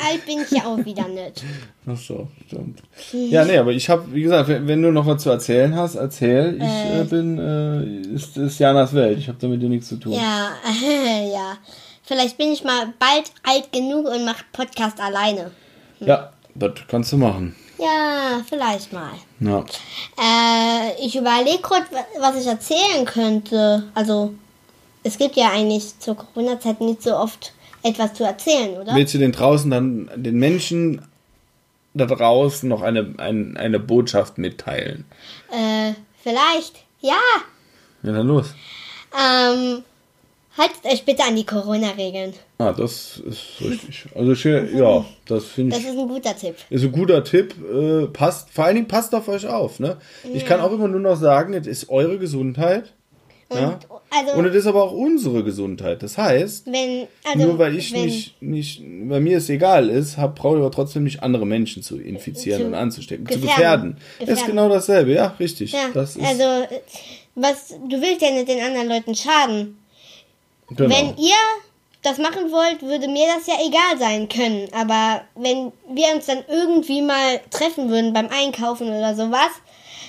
alt 0.04 0.26
bin 0.26 0.40
ich 0.42 0.52
ja 0.52 0.66
auch 0.66 0.78
wieder 0.78 1.08
nicht. 1.08 1.44
Ach 1.88 1.98
so, 1.98 2.28
stimmt. 2.48 2.82
Ja, 3.12 3.46
nee, 3.46 3.58
aber 3.58 3.72
ich 3.72 3.90
habe, 3.90 4.12
wie 4.14 4.24
gesagt, 4.24 4.48
wenn, 4.48 4.68
wenn 4.68 4.82
du 4.82 4.92
noch 4.92 5.06
was 5.06 5.22
zu 5.22 5.30
erzählen 5.30 5.76
hast, 5.76 5.96
erzähl. 5.96 6.58
Ich 6.58 6.64
äh, 6.64 7.04
bin, 7.04 7.38
äh, 7.38 8.14
ist, 8.16 8.38
ist 8.38 8.60
Janas 8.60 8.94
Welt. 8.94 9.20
Ich 9.20 9.28
habe 9.28 9.38
damit 9.40 9.62
dir 9.62 9.70
nichts 9.70 9.90
zu 9.90 9.98
tun. 9.98 10.14
Ja, 10.14 10.52
ja. 11.34 11.58
Vielleicht 12.04 12.38
bin 12.38 12.52
ich 12.52 12.64
mal 12.64 12.94
bald 13.00 13.32
alt 13.44 13.72
genug 13.72 14.08
und 14.08 14.26
mache 14.26 14.44
Podcast 14.52 15.00
alleine. 15.00 15.52
Ja, 16.00 16.32
das 16.56 16.72
kannst 16.88 17.12
du 17.12 17.18
machen. 17.18 17.56
Ja, 17.78 18.42
vielleicht 18.48 18.94
mal. 18.94 19.14
Ja. 19.40 19.64
Äh, 20.20 21.06
ich 21.06 21.16
überlege 21.16 21.62
gerade, 21.62 21.86
was 22.20 22.40
ich 22.40 22.46
erzählen 22.46 23.06
könnte. 23.06 23.84
Also, 23.96 24.34
es 25.04 25.18
gibt 25.18 25.36
ja 25.36 25.52
eigentlich 25.52 25.98
zur 26.00 26.16
Corona-Zeit 26.16 26.82
nicht 26.82 27.02
so 27.04 27.16
oft 27.16 27.54
etwas 27.84 28.14
zu 28.14 28.24
erzählen, 28.24 28.78
oder? 28.80 28.94
Willst 28.96 29.14
du 29.14 29.18
den 29.18 29.32
draußen 29.32 29.70
dann, 29.72 30.10
den 30.16 30.38
Menschen 30.38 31.02
da 31.94 32.06
draußen 32.06 32.70
noch 32.70 32.82
eine, 32.82 33.16
ein, 33.18 33.58
eine 33.58 33.80
Botschaft 33.80 34.38
mitteilen? 34.38 35.06
Äh, 35.52 35.94
vielleicht. 36.24 36.84
Ja. 37.02 37.18
Ja, 38.04 38.12
dann 38.14 38.28
los. 38.28 38.54
Ähm, 39.14 39.84
haltet 40.58 40.86
euch 40.86 41.04
bitte 41.04 41.24
an 41.24 41.36
die 41.36 41.46
Corona-Regeln. 41.46 42.34
Ah, 42.60 42.72
das 42.72 43.18
ist 43.26 43.60
richtig. 43.60 44.06
Also, 44.16 44.32
ich, 44.34 44.44
ja, 44.44 45.04
das 45.26 45.46
finde 45.46 45.76
Das 45.76 45.84
ich. 45.84 45.90
ist 45.90 45.98
ein 45.98 46.08
guter 46.08 46.38
Tipp. 46.38 46.56
Ist 46.70 46.84
ein 46.84 46.92
guter 46.92 47.24
Tipp. 47.24 47.56
Äh, 47.74 48.06
passt, 48.08 48.52
vor 48.52 48.66
allen 48.66 48.76
Dingen 48.76 48.88
passt 48.88 49.14
auf 49.16 49.28
euch 49.28 49.48
auf. 49.48 49.80
Ne? 49.80 49.98
Ich 50.34 50.46
kann 50.46 50.62
auch 50.62 50.72
immer 50.72 50.88
nur 50.88 51.00
noch 51.00 51.16
sagen, 51.18 51.54
es 51.54 51.66
ist 51.68 51.90
eure 51.90 52.20
Gesundheit. 52.20 52.94
ja? 53.52 53.80
Also- 54.12 54.34
Und 54.34 54.46
es 54.46 54.56
ist 54.56 54.66
aber 54.68 54.84
auch 54.84 54.92
unsere 54.92 55.44
Gesundheit. 55.44 56.04
Das 56.04 56.18
heißt, 56.18 56.72
Wenn, 56.72 57.08
also, 57.24 57.48
nur 57.48 57.58
weil 57.58 57.76
ich 57.78 57.92
wenn, 57.94 58.06
nicht, 58.06 58.42
nicht, 58.42 58.82
bei 59.10 59.20
mir 59.20 59.38
es 59.38 59.50
egal 59.50 59.90
ist, 59.90 60.18
hab, 60.18 60.36
brauche 60.36 60.56
ich 60.58 60.62
aber 60.62 60.72
trotzdem 60.72 61.04
nicht 61.06 61.24
andere 61.24 61.46
Menschen 61.48 61.82
zu 61.82 61.98
infizieren 62.00 62.62
Zu 62.62 62.68
und 62.68 62.74
anzustecken, 62.76 63.26
zu 63.28 63.40
gefährden. 63.40 63.96
gefährden. 63.96 63.98
Das 64.20 64.20
ist 64.20 64.28
Gefährden. 64.30 64.52
genau 64.52 64.70
dasselbe, 64.70 65.14
ja, 65.14 65.28
richtig. 65.40 65.72
Ja, 65.72 65.90
das 65.94 66.16
ist, 66.16 66.26
also, 66.26 66.68
was, 67.36 67.70
du 67.70 68.02
willst 68.02 68.22
ja 68.22 68.32
nicht 68.32 68.48
den 68.50 68.62
anderen 68.62 68.90
Leuten 68.90 69.16
schaden. 69.16 69.78
genau. 70.70 70.90
Wenn 70.96 71.18
ihr 71.18 71.36
das 72.04 72.18
machen 72.18 72.52
wollt, 72.52 72.82
würde 72.82 73.08
mir 73.08 73.28
das 73.38 73.46
ja 73.48 73.54
egal 73.66 73.98
sein 74.00 74.28
können. 74.28 74.68
Aber 74.74 75.22
wenn 75.36 75.72
wir 75.94 76.16
uns 76.16 76.26
dann 76.26 76.40
irgendwie 76.50 77.02
mal 77.02 77.40
treffen 77.52 77.90
würden 77.90 78.12
beim 78.12 78.28
Einkaufen 78.28 78.88
oder 78.88 79.16
sowas, 79.16 79.52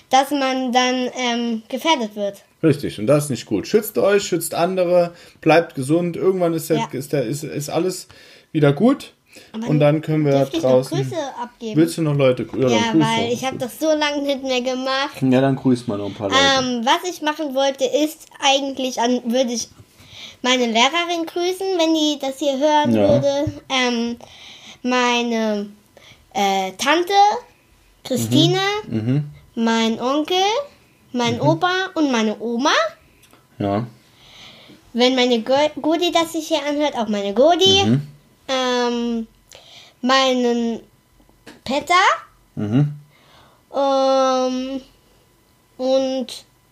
dass 0.08 0.30
man 0.30 0.72
dann 0.72 1.10
ähm, 1.16 1.62
gefährdet 1.68 2.16
wird. 2.16 2.38
Richtig, 2.62 2.98
und 3.00 3.06
das 3.06 3.24
ist 3.24 3.30
nicht 3.30 3.46
gut. 3.46 3.66
Schützt 3.66 3.98
euch, 3.98 4.22
schützt 4.22 4.54
andere, 4.54 5.12
bleibt 5.40 5.74
gesund. 5.74 6.16
Irgendwann 6.16 6.54
ist, 6.54 6.70
der, 6.70 6.76
Ja. 6.78 6.88
ist, 6.92 7.12
der, 7.12 7.24
ist, 7.24 7.42
ist 7.44 7.68
alles 7.70 8.06
wieder 8.52 8.72
gut. 8.72 9.12
Aber 9.52 9.66
und 9.68 9.80
dann 9.80 10.02
können 10.02 10.24
wir 10.26 10.32
Dürfte 10.32 10.58
ich 10.58 10.62
noch 10.62 10.70
draußen. 10.70 10.98
Grüße 10.98 11.16
abgeben? 11.42 11.76
Willst 11.80 11.96
du 11.96 12.02
noch 12.02 12.14
Leute 12.14 12.44
grü- 12.44 12.68
ja, 12.68 12.78
dann 12.92 13.00
ja, 13.00 13.06
weil 13.06 13.32
ich 13.32 13.44
habe 13.44 13.56
das 13.56 13.78
so 13.80 13.86
lange 13.86 14.22
nicht 14.22 14.42
mehr 14.42 14.60
gemacht. 14.60 15.22
Ja, 15.22 15.40
dann 15.40 15.56
grüß 15.56 15.86
mal 15.88 15.96
noch 15.98 16.06
ein 16.06 16.14
paar 16.14 16.28
Leute. 16.28 16.40
Ähm, 16.60 16.84
was 16.84 17.08
ich 17.10 17.22
machen 17.22 17.54
wollte, 17.54 17.84
ist 17.84 18.26
eigentlich, 18.40 19.00
an, 19.00 19.20
würde 19.24 19.52
ich 19.52 19.68
meine 20.42 20.66
Lehrerin 20.66 21.24
grüßen, 21.26 21.66
wenn 21.78 21.94
die 21.94 22.18
das 22.20 22.38
hier 22.40 22.58
hören 22.58 22.94
Ja. 22.94 23.08
würde. 23.08 23.52
Ähm, 23.70 24.16
meine 24.82 25.66
äh, 26.34 26.72
Tante, 26.78 27.12
Christine, 28.04 28.58
Mhm. 28.88 29.24
mein 29.54 30.00
Onkel, 30.00 30.36
mein 31.12 31.40
Opa 31.40 31.70
und 31.94 32.10
meine 32.12 32.38
Oma. 32.40 32.72
ja. 33.58 33.86
Wenn 34.94 35.14
meine 35.14 35.40
Go- 35.40 35.70
Godi 35.80 36.12
das 36.12 36.32
sich 36.32 36.48
hier 36.48 36.60
anhört, 36.68 36.94
auch 36.98 37.08
meine 37.08 37.32
Godi. 37.32 37.82
Mhm. 37.82 38.08
Ähm, 38.46 39.26
meinen 40.02 40.80
Petter. 41.64 41.94
Mhm. 42.56 42.92
Ähm, 43.74 44.82
und 45.78 46.26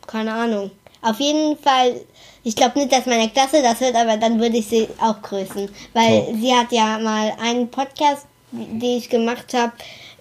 keine 0.06 0.34
Ahnung. 0.34 0.70
Auf 1.00 1.18
jeden 1.18 1.56
Fall, 1.56 1.98
ich 2.44 2.54
glaube 2.56 2.78
nicht, 2.78 2.92
dass 2.92 3.06
meine 3.06 3.30
Klasse 3.30 3.62
das 3.62 3.80
hört, 3.80 3.94
aber 3.96 4.18
dann 4.18 4.38
würde 4.38 4.58
ich 4.58 4.66
sie 4.66 4.86
auch 5.00 5.22
grüßen. 5.22 5.70
Weil 5.94 6.26
Oh. 6.28 6.34
sie 6.38 6.54
hat 6.54 6.70
ja 6.72 6.98
mal 6.98 7.32
einen 7.40 7.70
Podcast, 7.70 8.26
den 8.52 8.98
ich 8.98 9.08
gemacht 9.08 9.54
habe, 9.54 9.72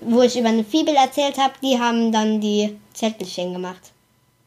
wo 0.02 0.22
ich 0.22 0.38
über 0.40 0.48
eine 0.48 0.64
Fibel 0.64 0.96
erzählt 0.96 1.38
habe, 1.38 1.54
die 1.62 1.78
haben 1.78 2.14
dann 2.14 2.40
die 2.40 2.78
Zettelchen 2.94 3.52
gemacht. 3.52 3.92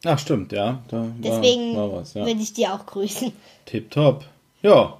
Ach, 0.04 0.18
stimmt, 0.18 0.52
ja. 0.52 0.82
Da 0.88 1.06
Deswegen 1.18 1.76
war, 1.76 1.90
war 1.92 2.00
was, 2.00 2.14
ja. 2.14 2.26
würde 2.26 2.40
ich 2.40 2.52
die 2.52 2.66
auch 2.66 2.84
grüßen. 2.86 3.32
Tipptopp. 3.66 4.24
Ja, 4.62 4.98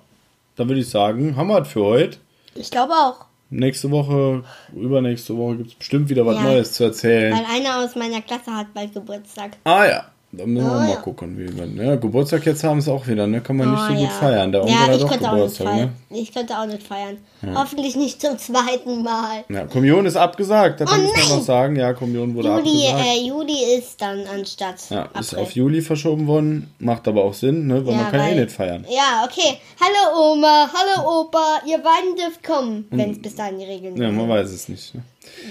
dann 0.57 0.69
würde 0.69 0.81
ich 0.81 0.89
sagen, 0.89 1.37
haben 1.37 1.49
wir 1.49 1.65
für 1.65 1.85
heute. 1.85 2.19
Ich 2.55 2.71
glaube 2.71 2.93
auch. 2.93 3.27
Nächste 3.51 3.91
Woche, 3.91 4.45
übernächste 4.75 5.37
Woche 5.37 5.57
gibt 5.59 5.69
es 5.71 5.75
bestimmt 5.75 6.09
wieder 6.09 6.25
was 6.25 6.37
Ja. 6.37 6.43
Neues 6.43 6.73
zu 6.73 6.85
erzählen. 6.85 7.33
Weil 7.35 7.45
einer 7.45 7.85
aus 7.85 7.95
meiner 7.97 8.23
Klasse 8.23 8.51
hat 8.53 8.73
bald 8.73 8.95
Geburtstag. 8.95 9.57
Ah 9.65 9.85
ja, 9.85 10.05
da 10.33 10.47
müssen 10.47 10.65
wir 10.67 10.73
Oh, 10.73 10.75
mal 10.77 10.89
ja. 10.91 10.97
gucken, 10.97 11.37
wie 11.39 11.53
man. 11.53 11.77
Ja, 11.77 11.97
Geburtstag 11.97 12.47
jetzt 12.47 12.65
haben 12.65 12.79
es 12.79 12.89
auch 12.89 13.07
wieder, 13.07 13.27
ne? 13.27 13.41
Kann 13.43 13.57
man 13.59 13.71
nicht 13.71 13.83
Oh, 13.85 13.89
so 13.89 13.95
gut 13.95 14.03
ja. 14.05 14.09
feiern. 14.09 14.51
Der 14.53 14.63
Onkel 14.63 14.75
ja, 14.75 14.81
hat 14.87 14.97
ich 14.97 15.05
auch 15.05 15.09
könnte 15.11 15.29
auch 15.29 15.33
nicht 15.35 15.41
Geburtstag, 15.59 15.67
feiern. 15.69 15.91
ne? 16.11 16.19
Ich 16.19 16.33
könnte 16.35 16.59
auch 16.59 16.67
nicht 16.67 16.83
feiern. 16.87 17.19
Hoffentlich 17.55 17.97
nicht 17.97 18.21
zum 18.21 18.39
zweiten 18.39 19.03
Mal. 19.03 19.45
Ja, 19.49 19.67
Kommunion 19.67 20.07
ist 20.07 20.17
abgesagt, 20.17 20.81
das 20.81 20.91
Oh 20.91 20.95
man 20.97 21.05
nein! 21.05 21.29
noch 21.29 21.43
sagen. 21.43 21.77
Ja, 21.77 21.93
Kommunion 21.93 22.35
wurde 22.35 22.49
Juli, 22.49 22.87
abgesagt. 22.89 23.05
äh, 23.07 23.27
Juli 23.27 23.75
ist 23.79 24.01
dann 24.01 24.25
anstatt. 24.27 24.77
ja, 24.91 25.03
ist 25.19 25.33
April. 25.35 25.45
auf 25.45 25.51
Juli 25.53 25.81
verschoben 25.83 26.27
worden. 26.27 26.73
Macht 26.79 27.07
aber 27.09 27.25
auch 27.25 27.35
Sinn, 27.35 27.67
ne? 27.67 27.85
Weil 27.85 27.93
Ja, 27.95 28.03
man 28.03 28.11
kann 28.11 28.21
weil- 28.21 28.33
eh 28.39 28.41
nicht 28.41 28.53
feiern. 28.53 28.87
Ja, 28.89 29.27
okay. 29.29 29.59
Hallo 29.81 30.33
Oma, 30.33 30.71
hallo 30.73 31.21
Opa, 31.23 31.61
ihr 31.67 31.79
beiden 31.79 32.17
dürft 32.17 32.43
kommen, 32.43 32.87
wenn 32.91 33.11
es 33.11 33.21
bis 33.21 33.35
dahin 33.35 33.59
die 33.59 33.65
Regeln 33.67 33.97
Ja, 33.97 34.07
sind. 34.09 34.17
man 34.17 34.29
weiß 34.29 34.51
es 34.51 34.69
nicht. 34.69 34.95
Ne? 34.95 35.03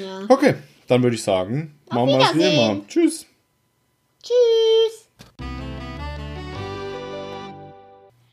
Ja. 0.02 0.22
Okay, 0.28 0.56
dann 0.88 1.04
würde 1.04 1.15
ich 1.15 1.24
sagen, 1.24 1.76
machen 1.89 2.08
wir 2.08 2.20
es 2.20 2.34
wie 2.36 2.44
immer. 2.56 2.78
Tschüss. 2.88 3.26
Tschüss. 4.23 5.00